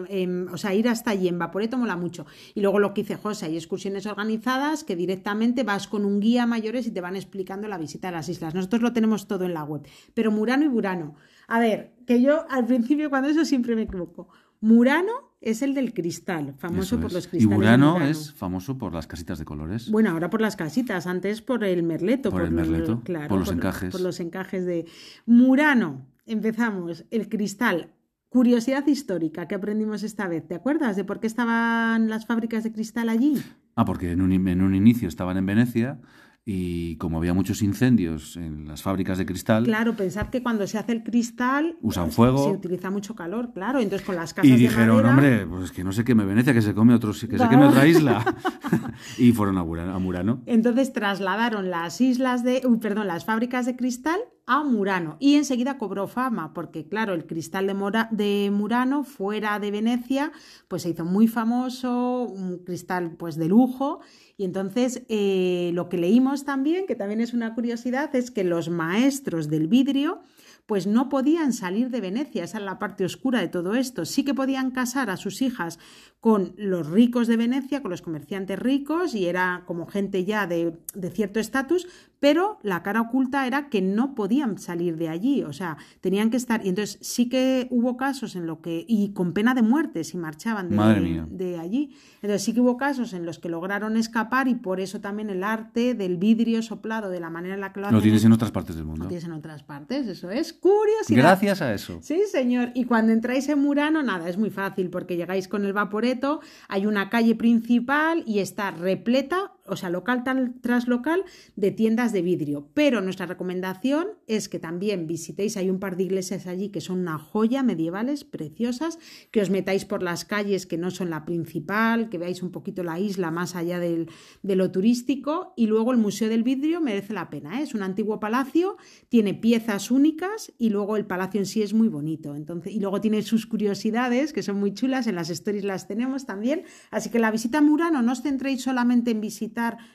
[0.51, 2.25] o sea, ir hasta allí en vaporeto mola mucho.
[2.55, 6.47] Y luego lo que hice José, hay excursiones organizadas que directamente vas con un guía
[6.47, 8.55] mayores y te van explicando la visita a las islas.
[8.55, 9.83] Nosotros lo tenemos todo en la web.
[10.15, 11.15] Pero Murano y Burano.
[11.49, 14.29] A ver, que yo al principio cuando eso siempre me equivoco.
[14.61, 17.43] Murano es el del cristal, famoso por los cristales.
[17.43, 19.91] Y Burano, es famoso por las casitas de colores.
[19.91, 22.31] Bueno, ahora por las casitas, antes por el merleto.
[22.31, 23.91] Por, el merleto, claro, por los encajes.
[23.91, 24.87] Por los encajes de
[25.27, 26.07] Murano.
[26.27, 27.93] Empezamos, el cristal.
[28.29, 30.47] Curiosidad histórica que aprendimos esta vez.
[30.47, 33.43] ¿Te acuerdas de por qué estaban las fábricas de cristal allí?
[33.75, 35.99] Ah, porque en un, en un inicio estaban en Venecia
[36.45, 39.65] y como había muchos incendios en las fábricas de cristal.
[39.65, 41.77] Claro, pensad que cuando se hace el cristal.
[41.81, 42.45] Usan pues, fuego.
[42.45, 43.79] Se utiliza mucho calor, claro.
[43.79, 44.51] Entonces con las casas.
[44.51, 47.39] Y dijeron, hombre, pues que no sé qué me Venecia, que se come otro, que
[47.39, 48.25] se queme otra isla.
[49.19, 49.65] y fueron a
[49.99, 52.63] Murano, Entonces trasladaron las islas de.
[52.65, 57.27] Uy, perdón, las fábricas de cristal a Murano y enseguida cobró fama porque claro el
[57.27, 60.33] cristal de, de, Murano fuera de Venecia
[60.67, 64.01] pues se hizo muy famoso un cristal pues de lujo
[64.43, 68.71] y entonces eh, lo que leímos también que también es una curiosidad es que los
[68.71, 70.21] maestros del vidrio
[70.67, 74.05] pues no podían salir de Venecia, esa es la parte oscura de todo esto.
[74.05, 75.79] Sí que podían casar a sus hijas
[76.21, 80.79] con los ricos de Venecia, con los comerciantes ricos, y era como gente ya de,
[80.95, 81.89] de cierto estatus,
[82.23, 86.37] pero la cara oculta era que no podían salir de allí, o sea, tenían que
[86.37, 86.65] estar.
[86.65, 88.85] Y entonces sí que hubo casos en lo que.
[88.87, 91.97] y con pena de muerte si marchaban de, de allí.
[92.23, 95.43] Entonces sí que hubo casos en los que lograron escapar y por eso también el
[95.43, 97.97] arte del vidrio soplado, de la manera en la que lo hacen.
[97.97, 99.03] Lo tienes en otras partes del mundo.
[99.03, 101.19] Lo tienes en otras partes, eso es curiosidad.
[101.19, 101.99] Gracias a eso.
[102.03, 102.71] Sí, señor.
[102.77, 106.87] Y cuando entráis en Murano, nada, es muy fácil porque llegáis con el vaporeto, hay
[106.87, 110.25] una calle principal y está repleta o sea, local
[110.61, 111.25] tras local,
[111.57, 112.69] de tiendas de vidrio.
[112.75, 117.01] Pero nuestra recomendación es que también visitéis, hay un par de iglesias allí que son
[117.01, 118.99] una joya medievales, preciosas,
[119.31, 122.83] que os metáis por las calles que no son la principal, que veáis un poquito
[122.83, 124.09] la isla más allá del,
[124.43, 125.53] de lo turístico.
[125.57, 127.63] Y luego el Museo del Vidrio merece la pena, ¿eh?
[127.63, 128.77] es un antiguo palacio,
[129.09, 132.35] tiene piezas únicas y luego el palacio en sí es muy bonito.
[132.35, 136.27] Entonces, y luego tiene sus curiosidades que son muy chulas, en las stories las tenemos
[136.27, 136.65] también.
[136.91, 139.52] Así que la visita a Murano no os centréis solamente en visitar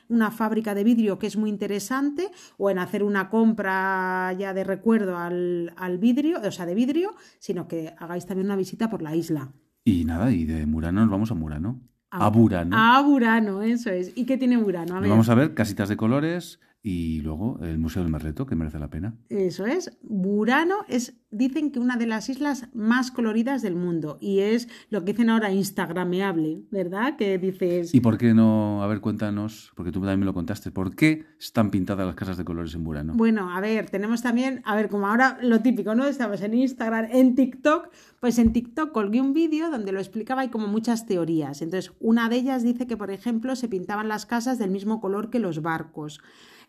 [0.08, 4.64] una fábrica de vidrio que es muy interesante o en hacer una compra ya de
[4.64, 9.14] recuerdo al, vidrio, o sea, de vidrio, sino que hagáis también una visita por la
[9.14, 9.52] isla.
[9.84, 11.80] Y nada, y de Murano nos vamos a Murano.
[12.10, 12.76] A, Burano.
[12.76, 14.12] A Burano, eso es.
[14.14, 15.00] ¿Y qué tiene Burano?
[15.00, 18.90] Vamos a ver casitas de colores y luego el Museo del Merleto, que merece la
[18.90, 19.16] pena.
[19.28, 19.98] Eso es.
[20.02, 25.04] Burano es dicen que una de las islas más coloridas del mundo y es lo
[25.04, 27.16] que dicen ahora instagrameable, ¿verdad?
[27.16, 27.94] Que dices...
[27.94, 28.82] ¿Y por qué no?
[28.82, 32.36] A ver, cuéntanos, porque tú también me lo contaste, ¿por qué están pintadas las casas
[32.38, 33.14] de colores en Burano?
[33.14, 36.06] Bueno, a ver, tenemos también, a ver, como ahora lo típico, ¿no?
[36.06, 40.48] Estamos en Instagram, en TikTok, pues en TikTok colgué un vídeo donde lo explicaba y
[40.48, 41.60] como muchas teorías.
[41.60, 45.30] Entonces, una de ellas dice que, por ejemplo, se pintaban las casas del mismo color
[45.30, 46.20] que los barcos.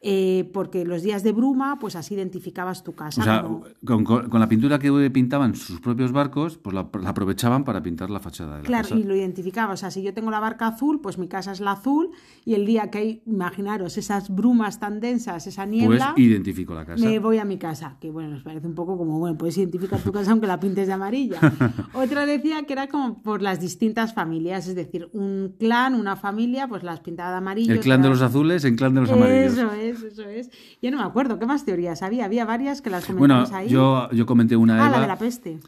[0.02, 3.20] Eh, porque los días de bruma, pues así identificabas tu casa.
[3.20, 3.46] O sea,
[3.86, 8.52] con, la pintura que pintaban sus propios barcos, pues la, aprovechaban para pintar la fachada
[8.52, 8.96] de la claro, casa.
[8.96, 9.74] Claro, y lo identificaba.
[9.74, 12.12] O sea, si yo tengo la barca azul, pues mi casa es la azul,
[12.46, 16.14] y el día que hay, imaginaros, esas brumas tan densas, esa niebla...
[16.16, 17.04] Pues identifico la casa.
[17.04, 20.00] Me voy a mi casa, que bueno, nos parece un poco como, bueno, puedes identificar
[20.00, 21.40] tu casa aunque la pintes de amarilla.
[21.94, 26.70] Otra decía que era como por las distintas familias, es decir, un clan, una familia,
[26.70, 27.74] pues las pintaba de amarillo.
[27.74, 29.54] El clan de los azules, el clan de los amarillos.
[29.54, 30.50] Eso es eso es.
[30.82, 32.26] Yo no me acuerdo, ¿qué más teorías había?
[32.26, 34.86] Había varias que las comentamos bueno, Yo, yo comenté una.
[34.86, 35.60] Ah, la de la peste.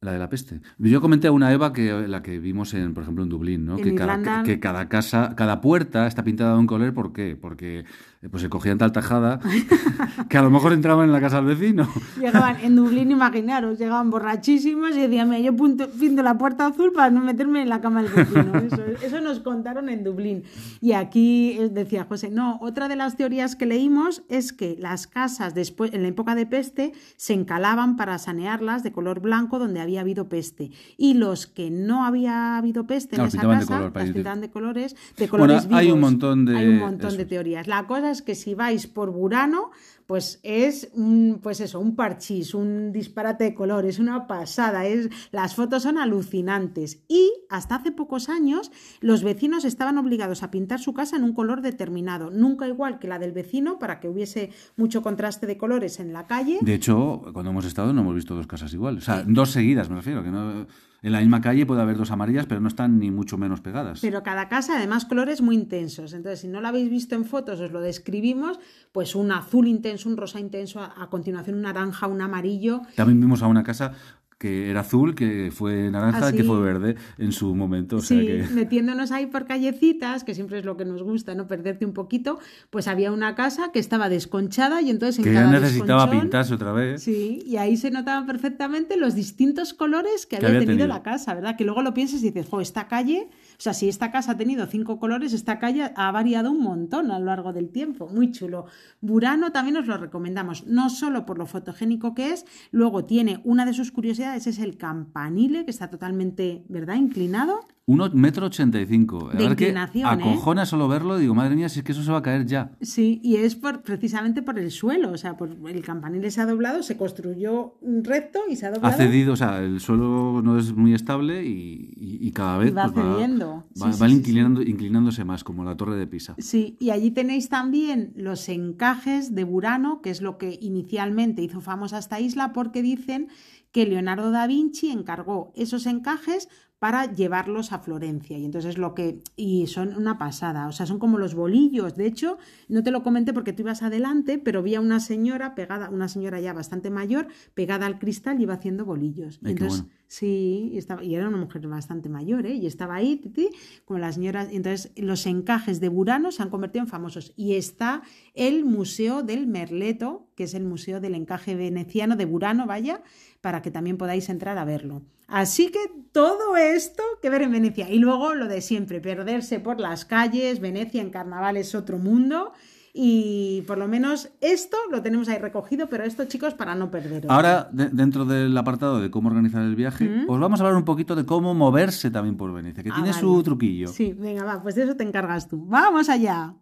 [0.00, 0.60] La de la peste.
[0.78, 3.76] Yo comenté a una Eva que la que vimos en, por ejemplo, en Dublín, ¿no?
[3.76, 7.36] que, cada, que, cada, casa, cada puerta está pintada de un color, ¿por qué?
[7.40, 7.84] Porque
[8.30, 9.40] pues se cogían tal tajada
[10.28, 11.88] que a lo mejor entraban en la casa del vecino.
[12.18, 17.20] Llegaban en Dublín, imaginaros, llegaban borrachísimos y decían, yo pinto la puerta azul para no
[17.20, 18.52] meterme en la cama del vecino.
[19.02, 20.44] Eso, nos contaron en Dublín.
[20.80, 25.06] Y aquí eh, decía José, no, otra de las teorías que leímos es que las
[25.06, 29.80] casas después, en la época de peste, se encalaban para sanearlas de color blanco donde
[29.80, 30.70] había habido peste.
[30.96, 35.28] Y los que no había habido peste en esa casa, las pintaban de colores, de
[35.28, 36.56] colores Hay un montón de...
[36.56, 37.66] Hay un montón de teorías.
[37.66, 39.70] La cosa es que si vais por Burano,
[40.06, 45.54] pues es un, pues eso, un parchís, un disparate de colores, una pasada, es, las
[45.54, 47.02] fotos son alucinantes.
[47.08, 51.32] Y hasta hace pocos años los vecinos estaban obligados a pintar su casa en un
[51.32, 55.98] color determinado, nunca igual que la del vecino, para que hubiese mucho contraste de colores
[55.98, 56.58] en la calle.
[56.62, 59.90] De hecho, cuando hemos estado no hemos visto dos casas iguales, o sea, dos seguidas
[59.90, 60.66] me refiero, que no
[61.02, 64.00] en la misma calle puede haber dos amarillas, pero no están ni mucho menos pegadas.
[64.00, 66.12] Pero cada casa, además, colores muy intensos.
[66.12, 68.58] Entonces, si no lo habéis visto en fotos, os lo describimos,
[68.92, 72.82] pues un azul intenso, un rosa intenso, a, continuación un naranja, un amarillo.
[72.94, 73.92] También vimos a una casa
[74.38, 78.00] que era azul, que fue naranja, que fue verde en su momento.
[78.00, 81.46] sí, metiéndonos ahí por callecitas, que siempre es lo que nos gusta, ¿no?
[81.46, 82.38] Perderte un poquito,
[82.70, 86.72] pues había una casa que estaba desconchada y entonces en que ya necesitaba pintarse otra
[86.72, 87.02] vez.
[87.02, 91.56] Sí, y ahí se notaban perfectamente los distintos colores que, había, tenido, la casa, ¿verdad?
[91.56, 94.36] Que luego lo piensas y dices, jo, esta calle, o sea, si esta casa ha
[94.36, 98.08] tenido cinco colores, esta calle ha variado un montón a lo largo del tiempo.
[98.08, 98.66] Muy chulo.
[99.00, 103.64] Burano también os lo recomendamos, no solo por lo fotogénico que es, luego tiene una
[103.64, 107.66] de sus curiosidades es el campanile, que está totalmente, ¿verdad?, inclinado.
[107.88, 109.30] Uno metro ochenta y cinco.
[109.32, 110.12] De inclinación, ¿eh?
[110.12, 112.72] acojona solo verlo, digo, madre mía, si es que eso se va a caer ya.
[112.80, 116.46] Sí, y es por, precisamente por el suelo, o sea, por el campanile se ha
[116.46, 118.92] doblado, se construyó recto y se ha doblado.
[118.92, 123.06] Ha cedido, o sea, el suelo no es muy estable y, cada vez va pues,
[123.06, 123.64] cediendo.
[123.80, 126.34] Va, inclinando, inclinándose más, como la torre de Pisa.
[126.38, 131.60] Sí, y allí tenéis también los encajes de Burano, que es lo que inicialmente hizo
[131.60, 133.28] famosa esta isla, porque dicen
[133.70, 138.38] que Leonardo da Vinci encargó esos encajes para llevarlos a Florencia.
[138.38, 139.22] Y entonces lo que.
[139.34, 140.68] Y son una pasada.
[140.68, 141.96] O sea, son como los bolillos.
[141.96, 145.54] De hecho, no te lo comenté porque tú ibas adelante, pero vi a una señora
[145.54, 149.40] pegada, una señora ya bastante mayor, pegada al cristal y iba haciendo bolillos.
[149.42, 152.54] y entonces, sí, y, estaba, y era una mujer bastante mayor, ¿eh?
[152.54, 153.48] Y estaba ahí, titi,
[153.84, 154.48] con las señoras.
[154.50, 157.32] Entonces, los encajes de Burano se han convertido en famosos.
[157.36, 158.02] Y está
[158.34, 163.02] el Museo del Merleto, que es el Museo del Encaje Veneciano de Burano, vaya,
[163.40, 165.02] para que también podáis entrar a verlo.
[165.26, 165.80] Así que
[166.12, 167.90] todo esto que ver en Venecia.
[167.90, 172.52] Y luego lo de siempre, perderse por las calles, Venecia en carnaval es otro mundo.
[172.98, 177.30] Y por lo menos esto lo tenemos ahí recogido, pero esto, chicos, para no perderos.
[177.30, 181.14] Ahora, dentro del apartado de cómo organizar el viaje, os vamos a hablar un poquito
[181.14, 183.88] de cómo moverse también por Venecia, que ah, tiene su truquillo.
[183.88, 185.66] Sí, venga, va, pues de eso te encargas tú.
[185.66, 186.54] ¡Vamos allá!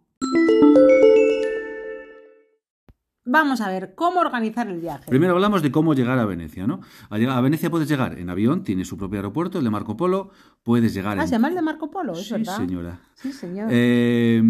[3.23, 5.05] Vamos a ver cómo organizar el viaje.
[5.07, 6.81] Primero hablamos de cómo llegar a Venecia, ¿no?
[7.09, 10.31] A, Venecia puedes llegar en avión, tiene su propio aeropuerto, el de Marco Polo.
[10.63, 11.17] Puedes llegar.
[11.17, 11.27] Ah, en...
[11.29, 12.11] ¿se llama el de Marco Polo?
[12.11, 12.99] ¿Es sí, señora.
[13.15, 13.69] Sí, señor.
[13.71, 14.43] Eh,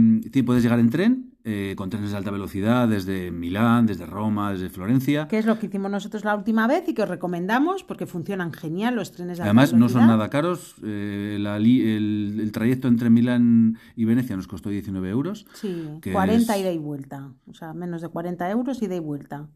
[0.46, 4.72] puedes llegar en tren, eh, con trenes de alta velocidad desde Milán, desde Roma, desde
[4.72, 5.28] Florencia.
[5.28, 8.52] Que es lo que hicimos nosotros la última vez y que os recomendamos porque funcionan
[8.52, 9.76] genial los trenes de alta velocidad.
[9.76, 10.74] Además, no son nada caros.
[10.84, 15.46] Eh, el, trayecto entre Milán y Venecia nos costó 19 euros.
[15.54, 17.32] Sí, 40 ida y vuelta.
[17.48, 19.48] O sea, menos de 40 euros ida y vuelta.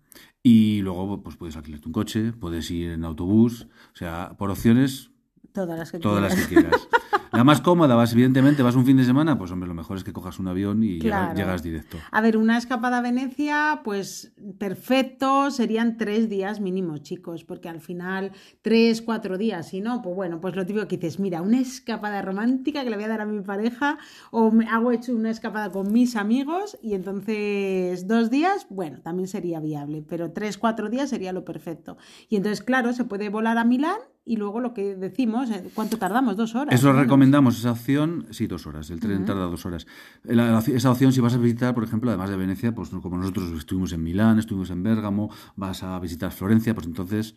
[0.43, 3.67] Y luego pues puedes alquilarte un coche, puedes ir en autobús.
[3.93, 5.09] O sea, por opciones...
[5.53, 6.87] Todas las que todas Las que quieras.
[7.31, 10.03] La más cómoda, vas, evidentemente, vas un fin de semana, pues hombre, lo mejor es
[10.03, 11.97] que cojas un avión y llegas, directo.
[12.11, 17.81] A ver, una escapada a Venecia, pues perfecto, serían tres días mínimo, chicos, porque al
[17.81, 18.31] final,
[18.63, 22.21] tres, cuatro días, si no, pues bueno, pues lo típico que dices, mira, una escapada
[22.23, 23.99] romántica que le voy a dar a mi pareja,
[24.31, 29.27] o me hago hecho una escapada con mis amigos, y entonces dos días, bueno, también
[29.27, 31.97] sería viable, pero tres, cuatro días sería lo perfecto.
[32.27, 35.97] Y entonces, claro, se puede volar a Milán y luego lo que decimos, eh, ¿cuánto
[35.97, 36.37] tardamos?
[36.37, 36.75] Dos horas.
[36.75, 39.87] Eso recomendamos, esa opción, sí, dos horas, el tren tarda dos horas.
[40.23, 43.91] esa opción, si vas a visitar, por ejemplo, además de Venecia, pues como nosotros estuvimos
[43.91, 47.33] en Milán, estuvimos en Bérgamo, vas a visitar Florencia, pues entonces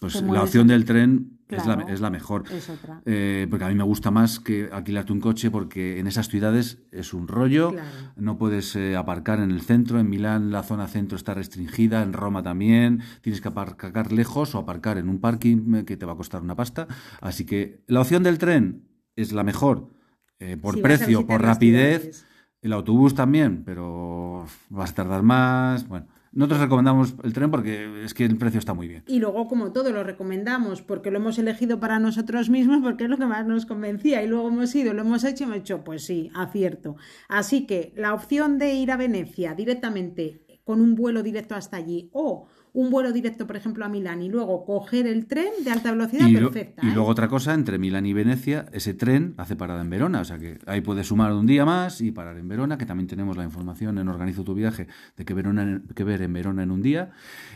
[0.00, 2.44] pues la opción del tren es, la, es, la, mejor.
[3.04, 6.78] Eh, porque a mí me gusta más que alquilarte un coche porque en esas ciudades
[6.92, 7.74] es un rollo.
[8.14, 9.98] No puedes eh, aparcar en el centro.
[9.98, 12.02] En Milán la zona centro está restringida.
[12.02, 13.00] En Roma también.
[13.22, 16.42] Tienes que aparcar lejos o aparcar en un parking eh, que te va a costar
[16.42, 16.86] una pasta.
[17.20, 19.88] Así que la opción del tren es la mejor
[20.62, 22.24] por precio, por rapidez.
[22.62, 25.88] El autobús también, pero vas a tardar más.
[25.88, 26.06] Bueno.
[26.32, 29.04] Nosotros recomendamos el tren porque es que el precio está muy bien.
[29.06, 33.10] Y luego, como todo, lo recomendamos porque lo hemos elegido para nosotros mismos porque es
[33.10, 34.22] lo que más nos convencía.
[34.22, 36.96] Y luego hemos ido, lo hemos hecho y hemos hecho, pues sí, acierto.
[37.28, 42.10] Así que la opción de ir a Venecia directamente con un vuelo directo hasta allí
[42.12, 42.46] o
[42.78, 46.30] un vuelo directo, por ejemplo, a Milán y luego coger el tren de alta velocidad,
[46.32, 46.86] perfecta.
[46.86, 46.92] y ¿eh?
[46.94, 50.38] luego otra cosa, entre Milán y Venecia, ese tren hace parada en Verona, o sea
[50.38, 53.42] que ahí puedes sumar un día más y parar en Verona, que también tenemos la
[53.42, 54.86] información en Organizo tu viaje
[55.16, 57.10] de que, Verona, ver en Verona en un día.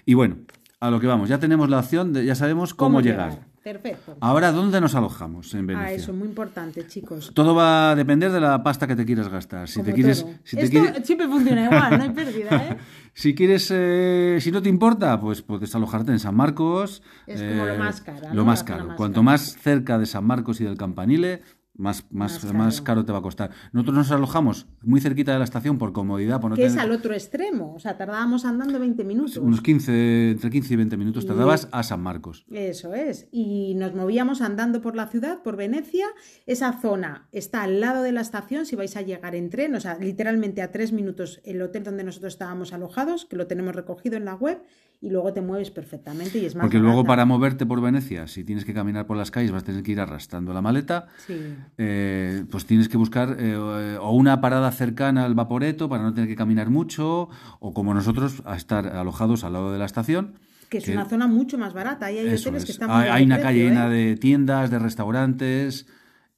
[0.05, 0.39] Y bueno,
[0.81, 3.47] a lo que vamos, ya tenemos la opción, de, ya sabemos cómo, llegar?
[3.63, 4.17] Perfecto.
[4.21, 5.89] Ahora, ¿dónde nos alojamos en Venecia?
[5.89, 7.31] Ah, eso, muy importante, chicos.
[7.33, 9.69] Todo va a depender de la pasta que te quieras gastar.
[9.69, 12.77] Si te quieres, si te Esto quieres- siempre funciona igual, no hay pérdida, ¿eh?
[13.15, 17.03] Si quieres, eh, si no te importa, pues puedes alojarte en San Marcos.
[17.27, 18.45] Es como lo eh, más cara, Lo ¿no?
[18.47, 18.87] más caro.
[18.87, 21.43] más Cuanto más cerca de San Marcos y del Campanile,
[21.75, 23.05] más, más, Más más, caro.
[23.05, 23.51] te va a costar.
[23.73, 26.93] Nosotros nos alojamos muy cerquita de la estación por comodidad, por no Que es al
[26.93, 27.75] otro extremo.
[27.75, 29.39] O sea, tardábamos andando 20 minutos.
[29.39, 32.45] unos 15, entre 15 y 20 minutos tardabas a San Marcos.
[32.51, 33.27] Eso es.
[33.33, 36.07] Y nos movíamos andando por la ciudad, por Venecia.
[36.47, 39.81] Esa zona está al lado de la estación si vais a llegar en tren, o
[39.81, 44.17] sea, literalmente a tres minutos el hotel donde nosotros estábamos alojados, que lo tenemos recogido
[44.17, 44.63] en la web,
[45.03, 48.45] y luego te mueves perfectamente y es más Porque luego para moverte por Venecia, si
[48.45, 51.09] tienes que caminar por las calles, vas a tener que ir arrastrando la maleta.
[51.27, 51.57] Sí.
[51.79, 53.57] Eh, pues tienes que buscar eh,
[54.01, 57.29] o una parada cercana al Vaporeto para no tener que caminar mucho,
[57.61, 60.35] o como nosotros, a estar alojados al lado de la estación.
[60.69, 62.07] Que es que- una zona mucho más barata.
[62.07, 62.65] Ahí hay hoteles es.
[62.65, 63.69] que están Hay, una precio, calle ¿eh?
[63.69, 65.87] llena de tiendas, de restaurantes,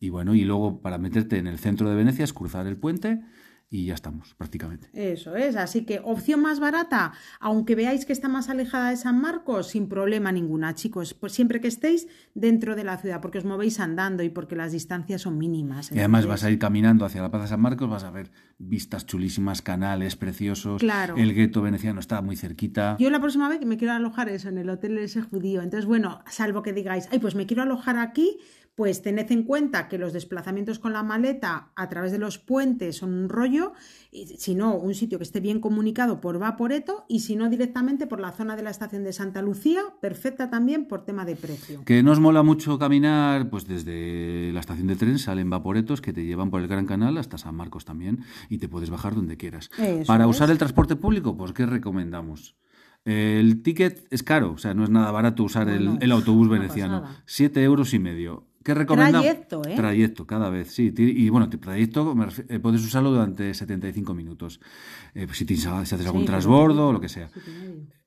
[0.00, 3.20] y bueno, y luego para meterte en el centro de Venecia es cruzar el puente
[3.70, 4.88] y ya estamos, prácticamente.
[4.92, 9.20] Eso es, así que opción más barata, aunque veáis que está más alejada de San
[9.20, 13.44] Marcos, sin problema ninguna, chicos, pues siempre que estéis dentro de la ciudad, porque os
[13.44, 15.90] movéis andando y porque las distancias son mínimas.
[15.90, 19.06] Y además vas a ir caminando hacia la Plaza San Marcos, vas a ver vistas
[19.06, 20.80] chulísimas, canales preciosos.
[20.80, 21.16] Claro.
[21.16, 22.96] El gueto veneciano está muy cerquita.
[22.98, 25.62] Yo la próxima vez que me quiero alojar eso, en el hotel ese judío.
[25.62, 28.38] Entonces, bueno, salvo que digáis, ay, pues me quiero alojar aquí,
[28.74, 32.96] pues tened en cuenta que los desplazamientos con la maleta a través de los puentes
[32.96, 33.72] son un rollo,
[34.10, 38.06] y si no, un sitio que esté bien comunicado por Vaporeto, y si no, directamente
[38.06, 41.84] por la zona de la estación de Santa Lucía, perfecta también por tema de precio.
[41.84, 46.24] Que nos mola mucho caminar, pues desde la estación de tren salen vaporetos que te
[46.24, 49.70] llevan por el Gran Canal hasta San Marcos también y te puedes bajar donde quieras.
[49.78, 50.30] Eso Para es.
[50.30, 52.56] usar el transporte público, pues ¿qué recomendamos?
[53.04, 57.04] El ticket es caro, o sea, no es nada barato usar el, autobús veneciano.
[57.26, 58.46] Siete euros y medio.
[58.64, 59.26] ¿Qué recomendamos?
[59.26, 59.74] Trayecto, ¿eh?
[59.76, 60.92] Trayecto, cada vez, sí.
[60.96, 62.16] Y bueno, te- trayecto
[62.48, 64.58] eh, puedes usarlo durante 75 minutos.
[65.14, 67.28] Eh, pues si, si haces algún Sí, transbordo o lo que sea.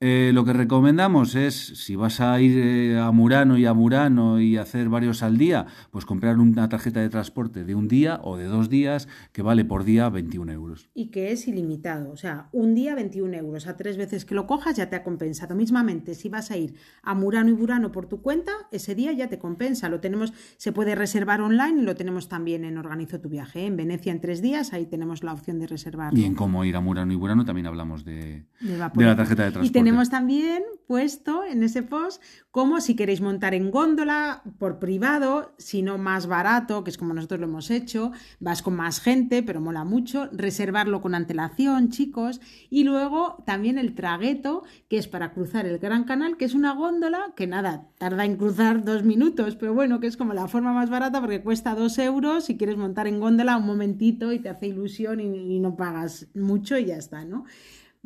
[0.00, 4.56] Eh, lo que recomendamos es, si vas a ir a Murano y a Murano y
[4.56, 8.44] hacer varios al día, pues comprar una tarjeta de transporte de un día o de
[8.44, 10.88] dos días que vale por día 21 euros.
[10.94, 12.10] y que es ilimitado.
[12.12, 13.66] O sea, un día 21 euros.
[13.66, 15.54] A tres veces que lo cojas ya te ha compensado.
[15.54, 19.28] Mismamente, si vas a ir a Murano y Burano por tu cuenta, ese día ya
[19.28, 19.88] te compensa.
[19.88, 23.60] Lo tenemos, se puede reservar online y lo tenemos también en Organizo tu viaje.
[23.60, 23.66] ¿eh?
[23.66, 26.16] En Venecia en tres días, ahí tenemos la opción de reservar.
[26.16, 29.44] Y en cómo ir a Murano y Burano también hablamos de, de de la tarjeta
[29.44, 29.66] de transporte.
[29.66, 35.54] Y tenemos también puesto en ese post como si queréis montar en góndola por privado,
[35.58, 39.42] si no más barato, que es como nosotros lo hemos hecho, vas con más gente,
[39.42, 45.32] pero mola mucho, reservarlo con antelación, chicos, y luego también el tragueto, que es para
[45.32, 49.56] cruzar el Gran Canal, que es una góndola que nada, tarda en cruzar dos minutos,
[49.56, 52.44] pero bueno, que es como la forma más barata porque cuesta dos euros.
[52.44, 56.28] Si quieres montar en góndola un momentito y te hace ilusión y, y no pagas
[56.34, 57.44] mucho y ya está, ¿no?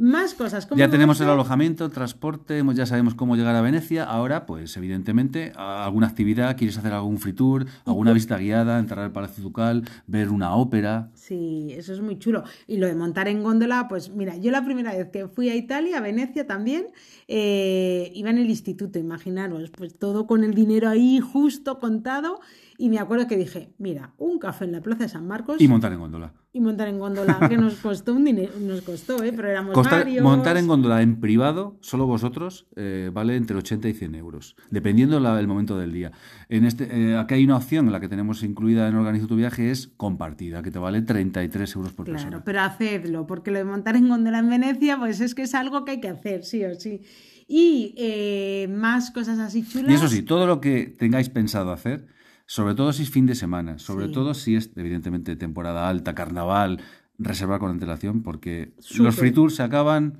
[0.02, 0.66] Más cosas.
[0.66, 4.02] ¿cómo Ya tenemos el alojamiento, el transporte, ya sabemos cómo llegar a Venecia.
[4.02, 9.12] Ahora, pues evidentemente, alguna actividad, quieres hacer algún free tour, alguna visita guiada, entrar al
[9.12, 11.10] Palacio Ducal, ver una ópera.
[11.14, 12.42] Sí, eso es muy chulo.
[12.66, 15.54] Y lo de montar en góndola, pues mira, yo la primera vez que fui a
[15.54, 16.86] Italia, a Venecia también,
[17.28, 22.40] eh, iba en el instituto, imaginaros, pues todo con el dinero ahí justo contado.
[22.76, 25.68] Y me acuerdo que dije, mira, un café en la Plaza de San Marcos Y
[25.68, 26.32] montar en góndola.
[26.54, 29.32] Y montar en góndola, que nos costó un dinero, nos costó, ¿eh?
[29.34, 30.22] pero éramos varios.
[30.22, 35.18] montar en góndola en privado, solo vosotros, eh, vale entre 80 y 100 euros, dependiendo
[35.18, 36.12] la- del momento del día.
[36.50, 39.70] En este, eh, aquí hay una opción, la que tenemos incluida en Organizo tu Viaje,
[39.70, 42.44] es compartida, que te vale 33 euros por Claro, persona.
[42.44, 45.86] pero hacedlo, porque lo de montar en góndola en Venecia, pues es que es algo
[45.86, 47.00] que hay que hacer, sí o sí.
[47.48, 49.90] Y eh, más cosas así chulas.
[49.90, 52.06] Y eso sí, todo lo que tengáis pensado hacer,
[52.52, 54.12] sobre todo si es fin de semana, sobre Sí.
[54.12, 56.80] todo si es evidentemente temporada alta, carnaval,
[57.18, 60.18] reservar con antelación, porque los free tours se acaban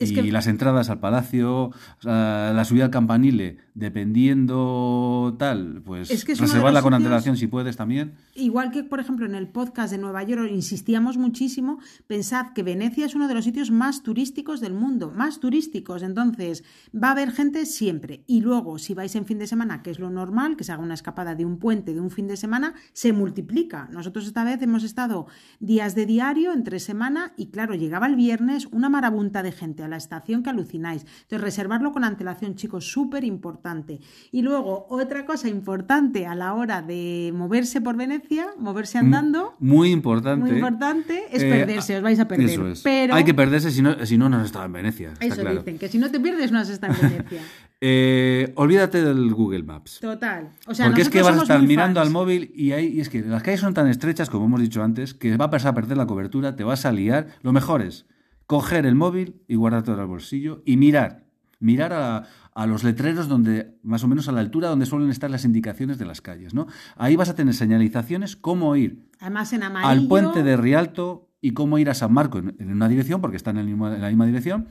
[0.00, 5.82] Es y que- las entradas al palacio, o sea, la subida al campanile, dependiendo tal,
[5.84, 8.14] pues Es que reservarla con antelación si puedes también.
[8.34, 13.06] Igual que, por ejemplo, en el podcast de Nueva York insistíamos muchísimo, pensad que Venecia
[13.06, 16.64] es uno de los sitios más turísticos del mundo, más turísticos, entonces
[16.94, 18.24] va a haber gente siempre.
[18.26, 20.82] Y luego, si vais en fin de semana, que es lo normal, que se haga
[20.82, 23.88] una escapada de un puente de un fin de semana, se multiplica.
[23.92, 25.26] Nosotros esta vez hemos estado
[25.58, 29.96] días de diario, entre semana, y claro, llegaba el viernes una marabunta de gente la
[29.96, 31.02] estación que alucináis.
[31.22, 34.00] Entonces, reservarlo con antelación, chicos, súper importante.
[34.32, 39.90] Y luego, otra cosa importante a la hora de moverse por Venecia, moverse andando, Muy
[39.90, 40.46] importante.
[40.46, 42.48] muy importante, es Eh, perderse, os vais a perder.
[42.50, 42.80] Eso es.
[42.82, 45.12] Pero Hay que perderse si no, si no, no has estado en Venecia.
[45.12, 45.58] está eso claro.
[45.58, 47.40] dicen, que si no te pierdes no has estado en Venecia.
[47.82, 50.00] Eh, olvídate del Google Maps.
[50.00, 50.50] Total.
[50.66, 53.42] Porque es que vas a estar mirando al móvil y, ahí, y es que las
[53.42, 56.06] calles son tan estrechas, como hemos dicho antes, que va a pasar a perder la
[56.06, 57.28] cobertura, te vas a liar.
[57.42, 58.04] Lo mejor es
[58.50, 61.24] coger el móvil y guardártelo en el bolsillo y mirar.
[61.60, 65.30] Mirar a, a, los letreros donde, más o menos a la altura donde suelen estar
[65.30, 66.66] las indicaciones de las calles, ¿no?
[66.96, 71.78] Ahí vas a tener señalizaciones cómo ir Además, en al puente de Rialto y cómo
[71.78, 74.66] ir a San Marco en, una dirección, porque están en, en la misma dirección,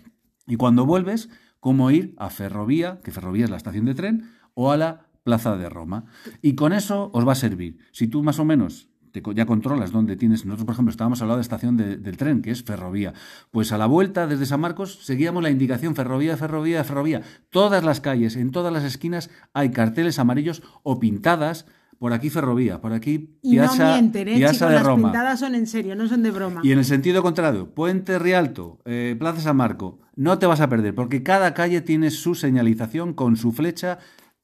[0.46, 1.30] y cuando vuelves,
[1.62, 5.56] cómo ir a Ferrovía, que Ferrovía es la estación de tren, o a la Plaza
[5.56, 6.04] de Roma.
[6.42, 7.78] Y con eso os va a servir.
[7.94, 10.46] Si tú más o menos te, ya controlas dónde tienes.
[10.46, 13.14] Nosotros, por ejemplo, estábamos hablando de estación del tren, que es Ferrovía.
[13.52, 17.22] Pues a la vuelta desde San Marcos seguíamos la indicación Ferrovía, Ferrovía, Ferrovía.
[17.50, 21.66] Todas las calles, en todas las esquinas hay carteles amarillos o pintadas
[22.00, 25.68] por aquí Ferrovía, por aquí Piazza, y no mienten, ¿eh, chicos, Las pintadas son en
[25.68, 26.62] serio, no son de broma.
[26.64, 30.70] Y en el sentido contrario, Puente Rialto, eh, Plaza San Marco, no te vas a
[30.70, 34.00] perder, porque cada calle tiene su señalización con su flecha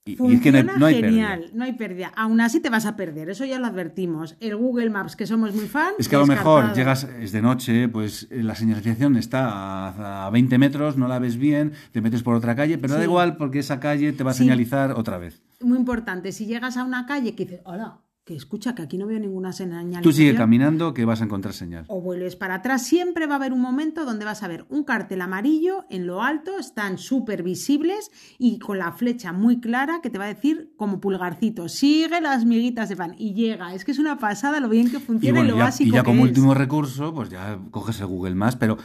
[0.08, 1.58] y, es que no hay, genial, pérdida.
[1.58, 2.12] no hay pérdida.
[2.16, 4.38] Aún así te vas a perder, eso ya lo advertimos.
[4.40, 5.96] El Google Maps, que somos muy fans.
[5.98, 10.30] Es que a lo mejor llegas, es de noche, pues eh, la señalización está a,
[10.30, 13.58] 20 metros, no la ves bien, te metes por otra calle, pero da igual porque
[13.58, 15.42] esa calle te va a señalizar otra vez.
[15.60, 19.06] Muy importante, si llegas a una calle que dices, hola, que escucha que aquí no
[19.06, 20.02] veo ninguna señal.
[20.02, 21.86] Tú sigue caminando que vas a encontrar señal.
[21.90, 22.84] O vuelves para atrás.
[22.84, 26.24] Siempre va a haber un momento donde vas a ver un cartel amarillo en lo
[26.24, 28.10] alto, están súper visibles
[28.40, 32.46] y con la flecha muy clara que te va a decir como pulgarcito, sigue las
[32.46, 33.76] miguitas de pan y llega.
[33.76, 35.90] Es que es una pasada lo bien que funciona y, lo básico.
[35.90, 38.80] Y ya como último recurso, pues ya coges el Google Maps, pero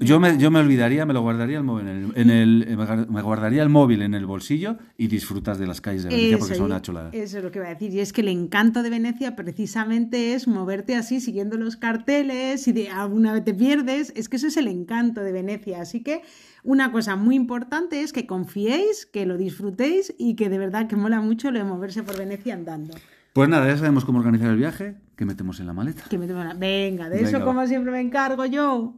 [0.00, 2.76] yo me, yo me olvidaría, me lo guardaría el móvil en el,
[3.10, 6.54] me guardaría el móvil en el bolsillo y disfrutas de las calles de Venecia porque
[6.54, 7.10] son una chulada.
[7.12, 7.92] Eso es lo que voy a decir.
[7.92, 12.72] Y es que el encanto de Venecia precisamente es moverte así, siguiendo los carteles, y
[12.72, 14.12] de alguna vez te pierdes.
[14.14, 15.80] Es que eso es el encanto de Venecia.
[15.80, 16.22] Así que
[16.62, 20.94] una cosa muy importante es que confiéis, que lo disfrutéis y que de verdad que
[20.94, 22.94] mola mucho lo de moverse por Venecia andando.
[23.32, 24.94] Pues nada, ya sabemos cómo organizar el viaje.
[25.16, 26.04] que metemos en la maleta?
[26.08, 26.54] Que metemos la...
[26.54, 28.94] Venga, de eso como siempre me encargo yo.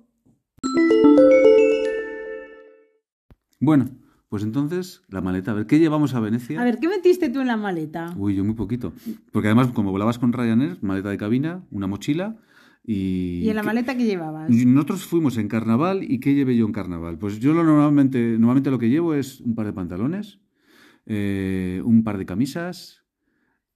[3.60, 3.90] Bueno,
[4.30, 5.50] pues entonces, la maleta.
[5.50, 6.58] A ver, ¿qué llevamos a Venecia?
[6.60, 8.14] A ver, ¿qué metiste tú en la maleta?
[8.16, 8.94] Uy, yo muy poquito.
[9.32, 12.38] Porque además, como volabas con Ryanair, maleta de cabina, una mochila
[12.82, 13.42] y...
[13.44, 14.48] ¿Y en la maleta qué llevabas?
[14.48, 17.18] Nosotros fuimos en carnaval y ¿qué llevé yo en carnaval?
[17.18, 20.38] Pues yo lo normalmente, normalmente lo que llevo es un par de pantalones,
[21.04, 22.99] eh, un par de camisas,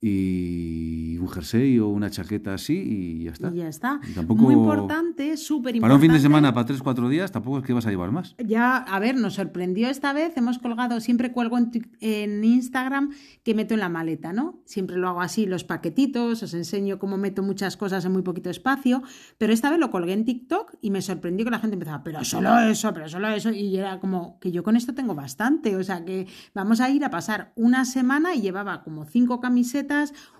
[0.06, 3.50] y un jersey o una chaqueta así y ya está.
[3.54, 4.00] Y ya está.
[4.28, 5.80] Muy importante, súper importante.
[5.80, 8.12] Para un fin de semana, para tres, cuatro días, tampoco es que vas a llevar
[8.12, 8.36] más.
[8.44, 10.36] Ya, a ver, nos sorprendió esta vez.
[10.36, 14.60] Hemos colgado, siempre cuelgo en, en Instagram que meto en la maleta, ¿no?
[14.66, 18.50] Siempre lo hago así, los paquetitos, os enseño cómo meto muchas cosas en muy poquito
[18.50, 19.02] espacio.
[19.38, 22.22] Pero esta vez lo colgué en TikTok y me sorprendió que la gente empezaba, pero
[22.24, 23.50] solo eso, pero solo eso.
[23.50, 25.76] Y era como que yo con esto tengo bastante.
[25.76, 29.93] O sea, que vamos a ir a pasar una semana y llevaba como cinco camisetas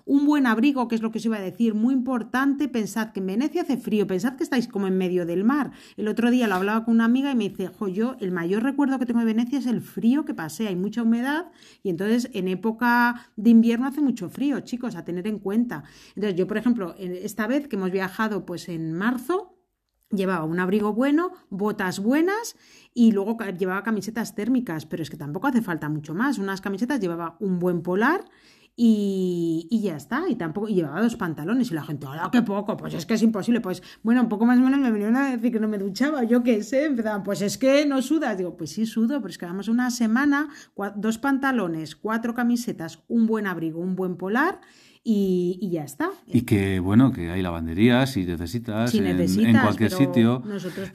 [0.05, 2.67] un buen abrigo, que es lo que os iba a decir, muy importante.
[2.67, 5.71] Pensad que en Venecia hace frío, pensad que estáis como en medio del mar.
[5.97, 8.99] El otro día lo hablaba con una amiga y me dice, yo el mayor recuerdo
[8.99, 11.51] que tengo de Venecia es el frío que pasé, hay mucha humedad
[11.83, 15.83] y entonces en época de invierno hace mucho frío, chicos, a tener en cuenta.
[16.15, 19.55] Entonces yo, por ejemplo, esta vez que hemos viajado pues en marzo,
[20.11, 22.55] Llevaba un abrigo bueno, botas buenas
[22.93, 26.37] y luego llevaba camisetas térmicas, pero es que tampoco hace falta mucho más.
[26.37, 28.23] Unas camisetas llevaba un buen polar
[28.77, 32.75] y, y, ya está, y tampoco llevaba dos pantalones y la gente, hola, qué poco,
[32.75, 35.31] pues es que es imposible, pues bueno, un poco más o menos me vinieron a
[35.31, 38.57] decir que no me duchaba, yo qué sé, empezaban, pues es que no sudas, digo,
[38.57, 40.49] pues sí sudo, pero es que vamos una semana,
[40.95, 44.59] dos pantalones, cuatro camisetas, un buen abrigo, un buen polar
[45.07, 46.09] y, ya está.
[46.25, 50.41] Y que, bueno, que hay lavanderías si necesitas, en, cualquier sitio.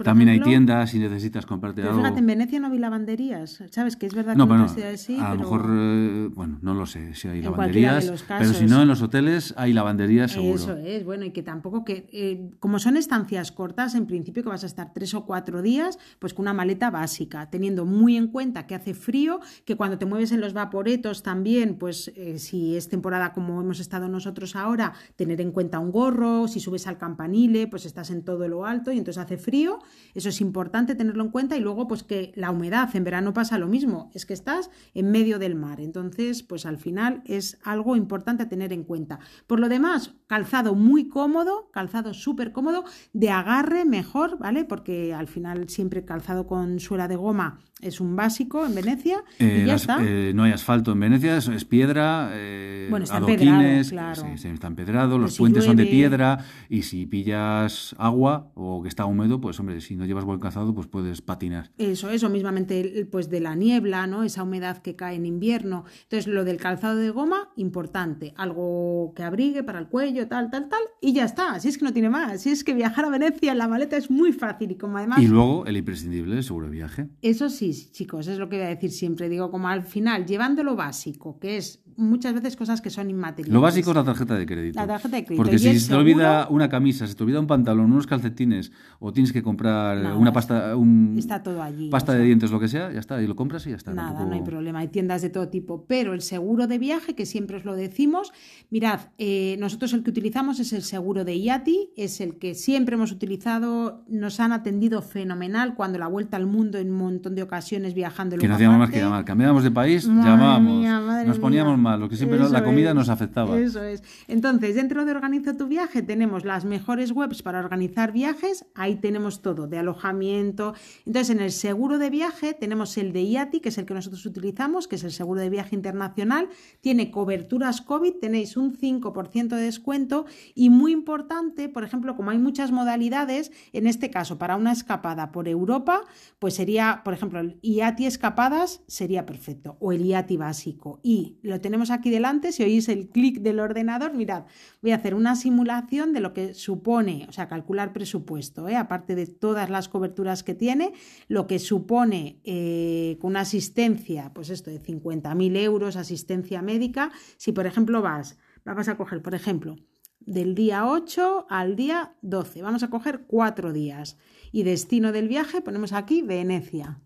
[0.03, 1.99] También hay tiendas si necesitas comprarte algo.
[1.99, 3.63] Fíjate, en Venecia no vi lavanderías.
[3.71, 3.95] ¿Sabes?
[3.95, 7.15] Que es verdad no, que bueno, sí, A lo mejor, eh, bueno, no lo sé
[7.15, 8.25] si hay lavanderías.
[8.27, 10.57] Pero si no, en los hoteles hay lavanderías seguro.
[10.57, 12.09] Eso es, bueno, y que tampoco que.
[12.13, 16.01] Eh, como son estancias cortas, en principio que vas a estar tres o cuatro días,
[16.19, 20.07] pues con una maleta básica, teniendo muy en cuenta que hace frío, que cuando te
[20.07, 24.93] mueves en los vaporetos también, pues eh, si es temporada como hemos estado nosotros ahora,
[25.17, 28.93] tener en cuenta un gorro, si subes al campanile, pues estás en todo lo alto
[28.93, 29.79] y entonces hace frío,
[30.15, 33.59] eso es importante tenerlo en cuenta y luego pues que la humedad en verano pasa
[33.59, 37.97] lo mismo, es que estás en medio del mar, entonces pues al final es algo
[37.97, 39.19] importante a tener en cuenta.
[39.47, 44.65] Por lo demás, calzado muy cómodo, calzado súper cómodo, de agarre mejor, ¿vale?
[44.65, 49.45] Porque al final siempre calzado con suela de goma es un básico en Venecia y
[49.45, 49.99] eh, ya está.
[50.01, 55.19] Eh, no hay asfalto en Venecia, es, piedra, eh, adoquines, tienes que, se, está empedrado,
[55.19, 59.81] los puentes son de piedra y si pillas agua o que está húmedo, pues hombre,
[59.81, 61.71] si no llevas buen calzado, pues puedes patinar.
[61.79, 64.23] Eso, eso, mismamente pues de la niebla, ¿no?
[64.23, 65.85] Esa humedad que cae en invierno.
[66.03, 70.69] Entonces, lo del calzado de goma, importante, algo que abrigue para el cuello, tal, tal,
[70.69, 73.11] tal, y ya está, si es que no tiene más, si es que viajar a
[73.11, 75.21] Venecia en la maleta es muy fácil y como además...
[75.21, 77.09] Y luego el imprescindible, el seguro de viaje.
[77.23, 80.63] Eso sí, chicos, es lo que voy a decir siempre, digo, como al final, llevando
[80.63, 83.53] lo básico, que es muchas veces cosas que son inmateriales.
[83.53, 84.79] Lo básico es la tarjeta de crédito.
[84.81, 85.43] La tarjeta de crédito.
[85.43, 89.13] Porque si se te olvida una camisa, se te olvida un pantalón, unos calcetines, o
[89.13, 92.93] tienes que comprar una pasta, un, está todo allí, pasta de dientes, lo que sea,
[92.93, 93.93] ya está, y lo compras y ya está.
[93.93, 95.85] Nada, no hay problema, hay tiendas de todo tipo.
[95.87, 98.33] Pero el seguro de viaje, que siempre os lo decimos,
[98.71, 102.95] mirad, eh, nosotros el que utilizamos es el seguro de IATI, es el que siempre
[102.95, 107.43] hemos utilizado, nos han atendido fenomenal cuando la vuelta al mundo en un montón de
[107.43, 108.37] ocasiones viajando.
[108.37, 112.39] Que no hacíamos más que llamar, cambiábamos de país, llamábamos, nos poníamos lo que siempre
[112.39, 113.59] la comida nos afectaba.
[113.59, 114.03] Eso es.
[114.29, 119.43] Entonces, dentro de Organiza tu viaje tenemos las mejores webs para organizar viajes, ahí tenemos
[119.43, 120.75] todo, de alojamiento.
[121.07, 124.25] Entonces, en el seguro de viaje tenemos el de IATI, que es el que nosotros
[124.27, 126.49] utilizamos, que es el seguro de viaje internacional,
[126.81, 132.39] tiene coberturas COVID, tenéis un 5% de descuento y muy importante, por ejemplo, como hay
[132.39, 136.03] muchas modalidades, en este caso, para una escapada por Europa,
[136.39, 141.01] pues sería, por ejemplo, el IATI escapadas sería perfecto, o el IATI básico.
[141.03, 144.43] Y lo tenemos aquí delante, si oís el clic del ordenador, mirad,
[144.83, 148.75] voy a hacer una simulación de lo que supone, o sea, calcular presupuesto, ¿eh?
[148.75, 150.95] aparte de todas las coberturas que tiene,
[151.29, 157.67] lo que supone eh, una asistencia, pues esto de 50.000 euros, asistencia médica, si por
[157.67, 159.77] ejemplo vas, vamos a coger, por ejemplo,
[160.19, 164.19] del día 8 al día 12, vamos a coger cuatro días.
[164.51, 167.01] Y destino del viaje ponemos aquí Venecia.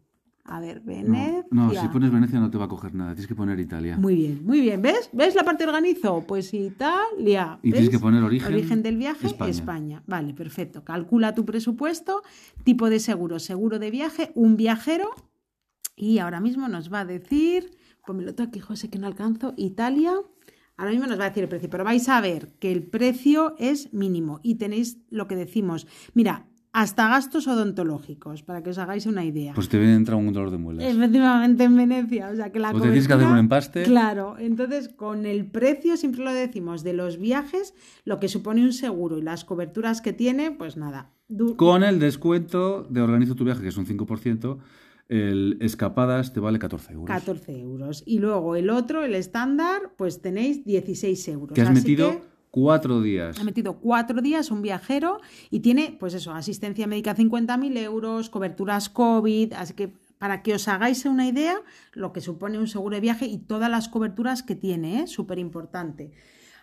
[0.47, 1.47] A ver, Venecia.
[1.51, 3.97] No, si pones Venecia no te va a coger nada, tienes que poner Italia.
[3.97, 4.83] Muy bien, muy bien.
[4.83, 5.09] ¿Ves?
[5.13, 6.23] ¿Ves la parte organizo?
[6.27, 7.59] Pues Italia.
[7.63, 8.53] Y tienes que poner origen.
[8.53, 10.03] Origen del viaje, España.
[10.07, 10.85] Vale, perfecto.
[10.85, 12.23] Calcula tu presupuesto,
[12.63, 15.11] tipo de seguro, seguro de viaje, un viajero.
[15.97, 17.71] Y ahora mismo nos va a decir,
[18.05, 20.13] pues me lo toque, José, que no alcanzo, Italia.
[20.77, 23.55] Ahora mismo nos va a decir el precio, pero vais a ver que el precio
[23.59, 25.87] es mínimo y tenéis lo que decimos.
[26.13, 29.55] Mira, hasta gastos odontológicos, para que os hagáis una idea.
[29.55, 30.85] Pues te viene a entrar un dolor de muelas.
[30.85, 32.31] Efectivamente, en Venecia.
[32.31, 33.85] O sea, que la o te tienes que hacer un empaste.
[33.85, 38.73] Claro, entonces con el precio, siempre lo decimos, de los viajes, lo que supone un
[38.73, 41.13] seguro y las coberturas que tiene, pues nada.
[41.55, 44.59] Con el descuento de Organizo tu viaje, que es un 5%,
[45.09, 47.07] el escapadas te vale 14 euros.
[47.07, 48.03] 14 euros.
[48.05, 51.55] Y luego el otro, el estándar, pues tenéis 16 euros.
[51.55, 52.21] Que has metido
[52.55, 53.41] Cuatro días.
[53.41, 58.89] Ha metido cuatro días un viajero y tiene, pues eso, asistencia médica 50.000 euros, coberturas
[58.89, 61.57] COVID, así que para que os hagáis una idea
[61.95, 65.07] lo que supone un seguro de viaje y todas las coberturas que tiene, ¿eh?
[65.09, 66.13] súper importante.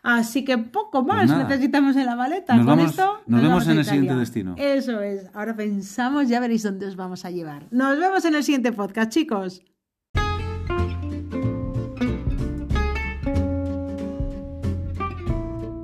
[0.01, 2.55] Así que poco pues más necesitamos en la maleta.
[2.55, 4.55] Nos Con vamos, esto nos, vemos en el siguiente destino.
[4.57, 5.29] Eso es.
[5.33, 7.67] Ahora pensamos, ya veréis dónde os vamos a llevar.
[7.69, 9.61] Nos vemos en el siguiente podcast, chicos.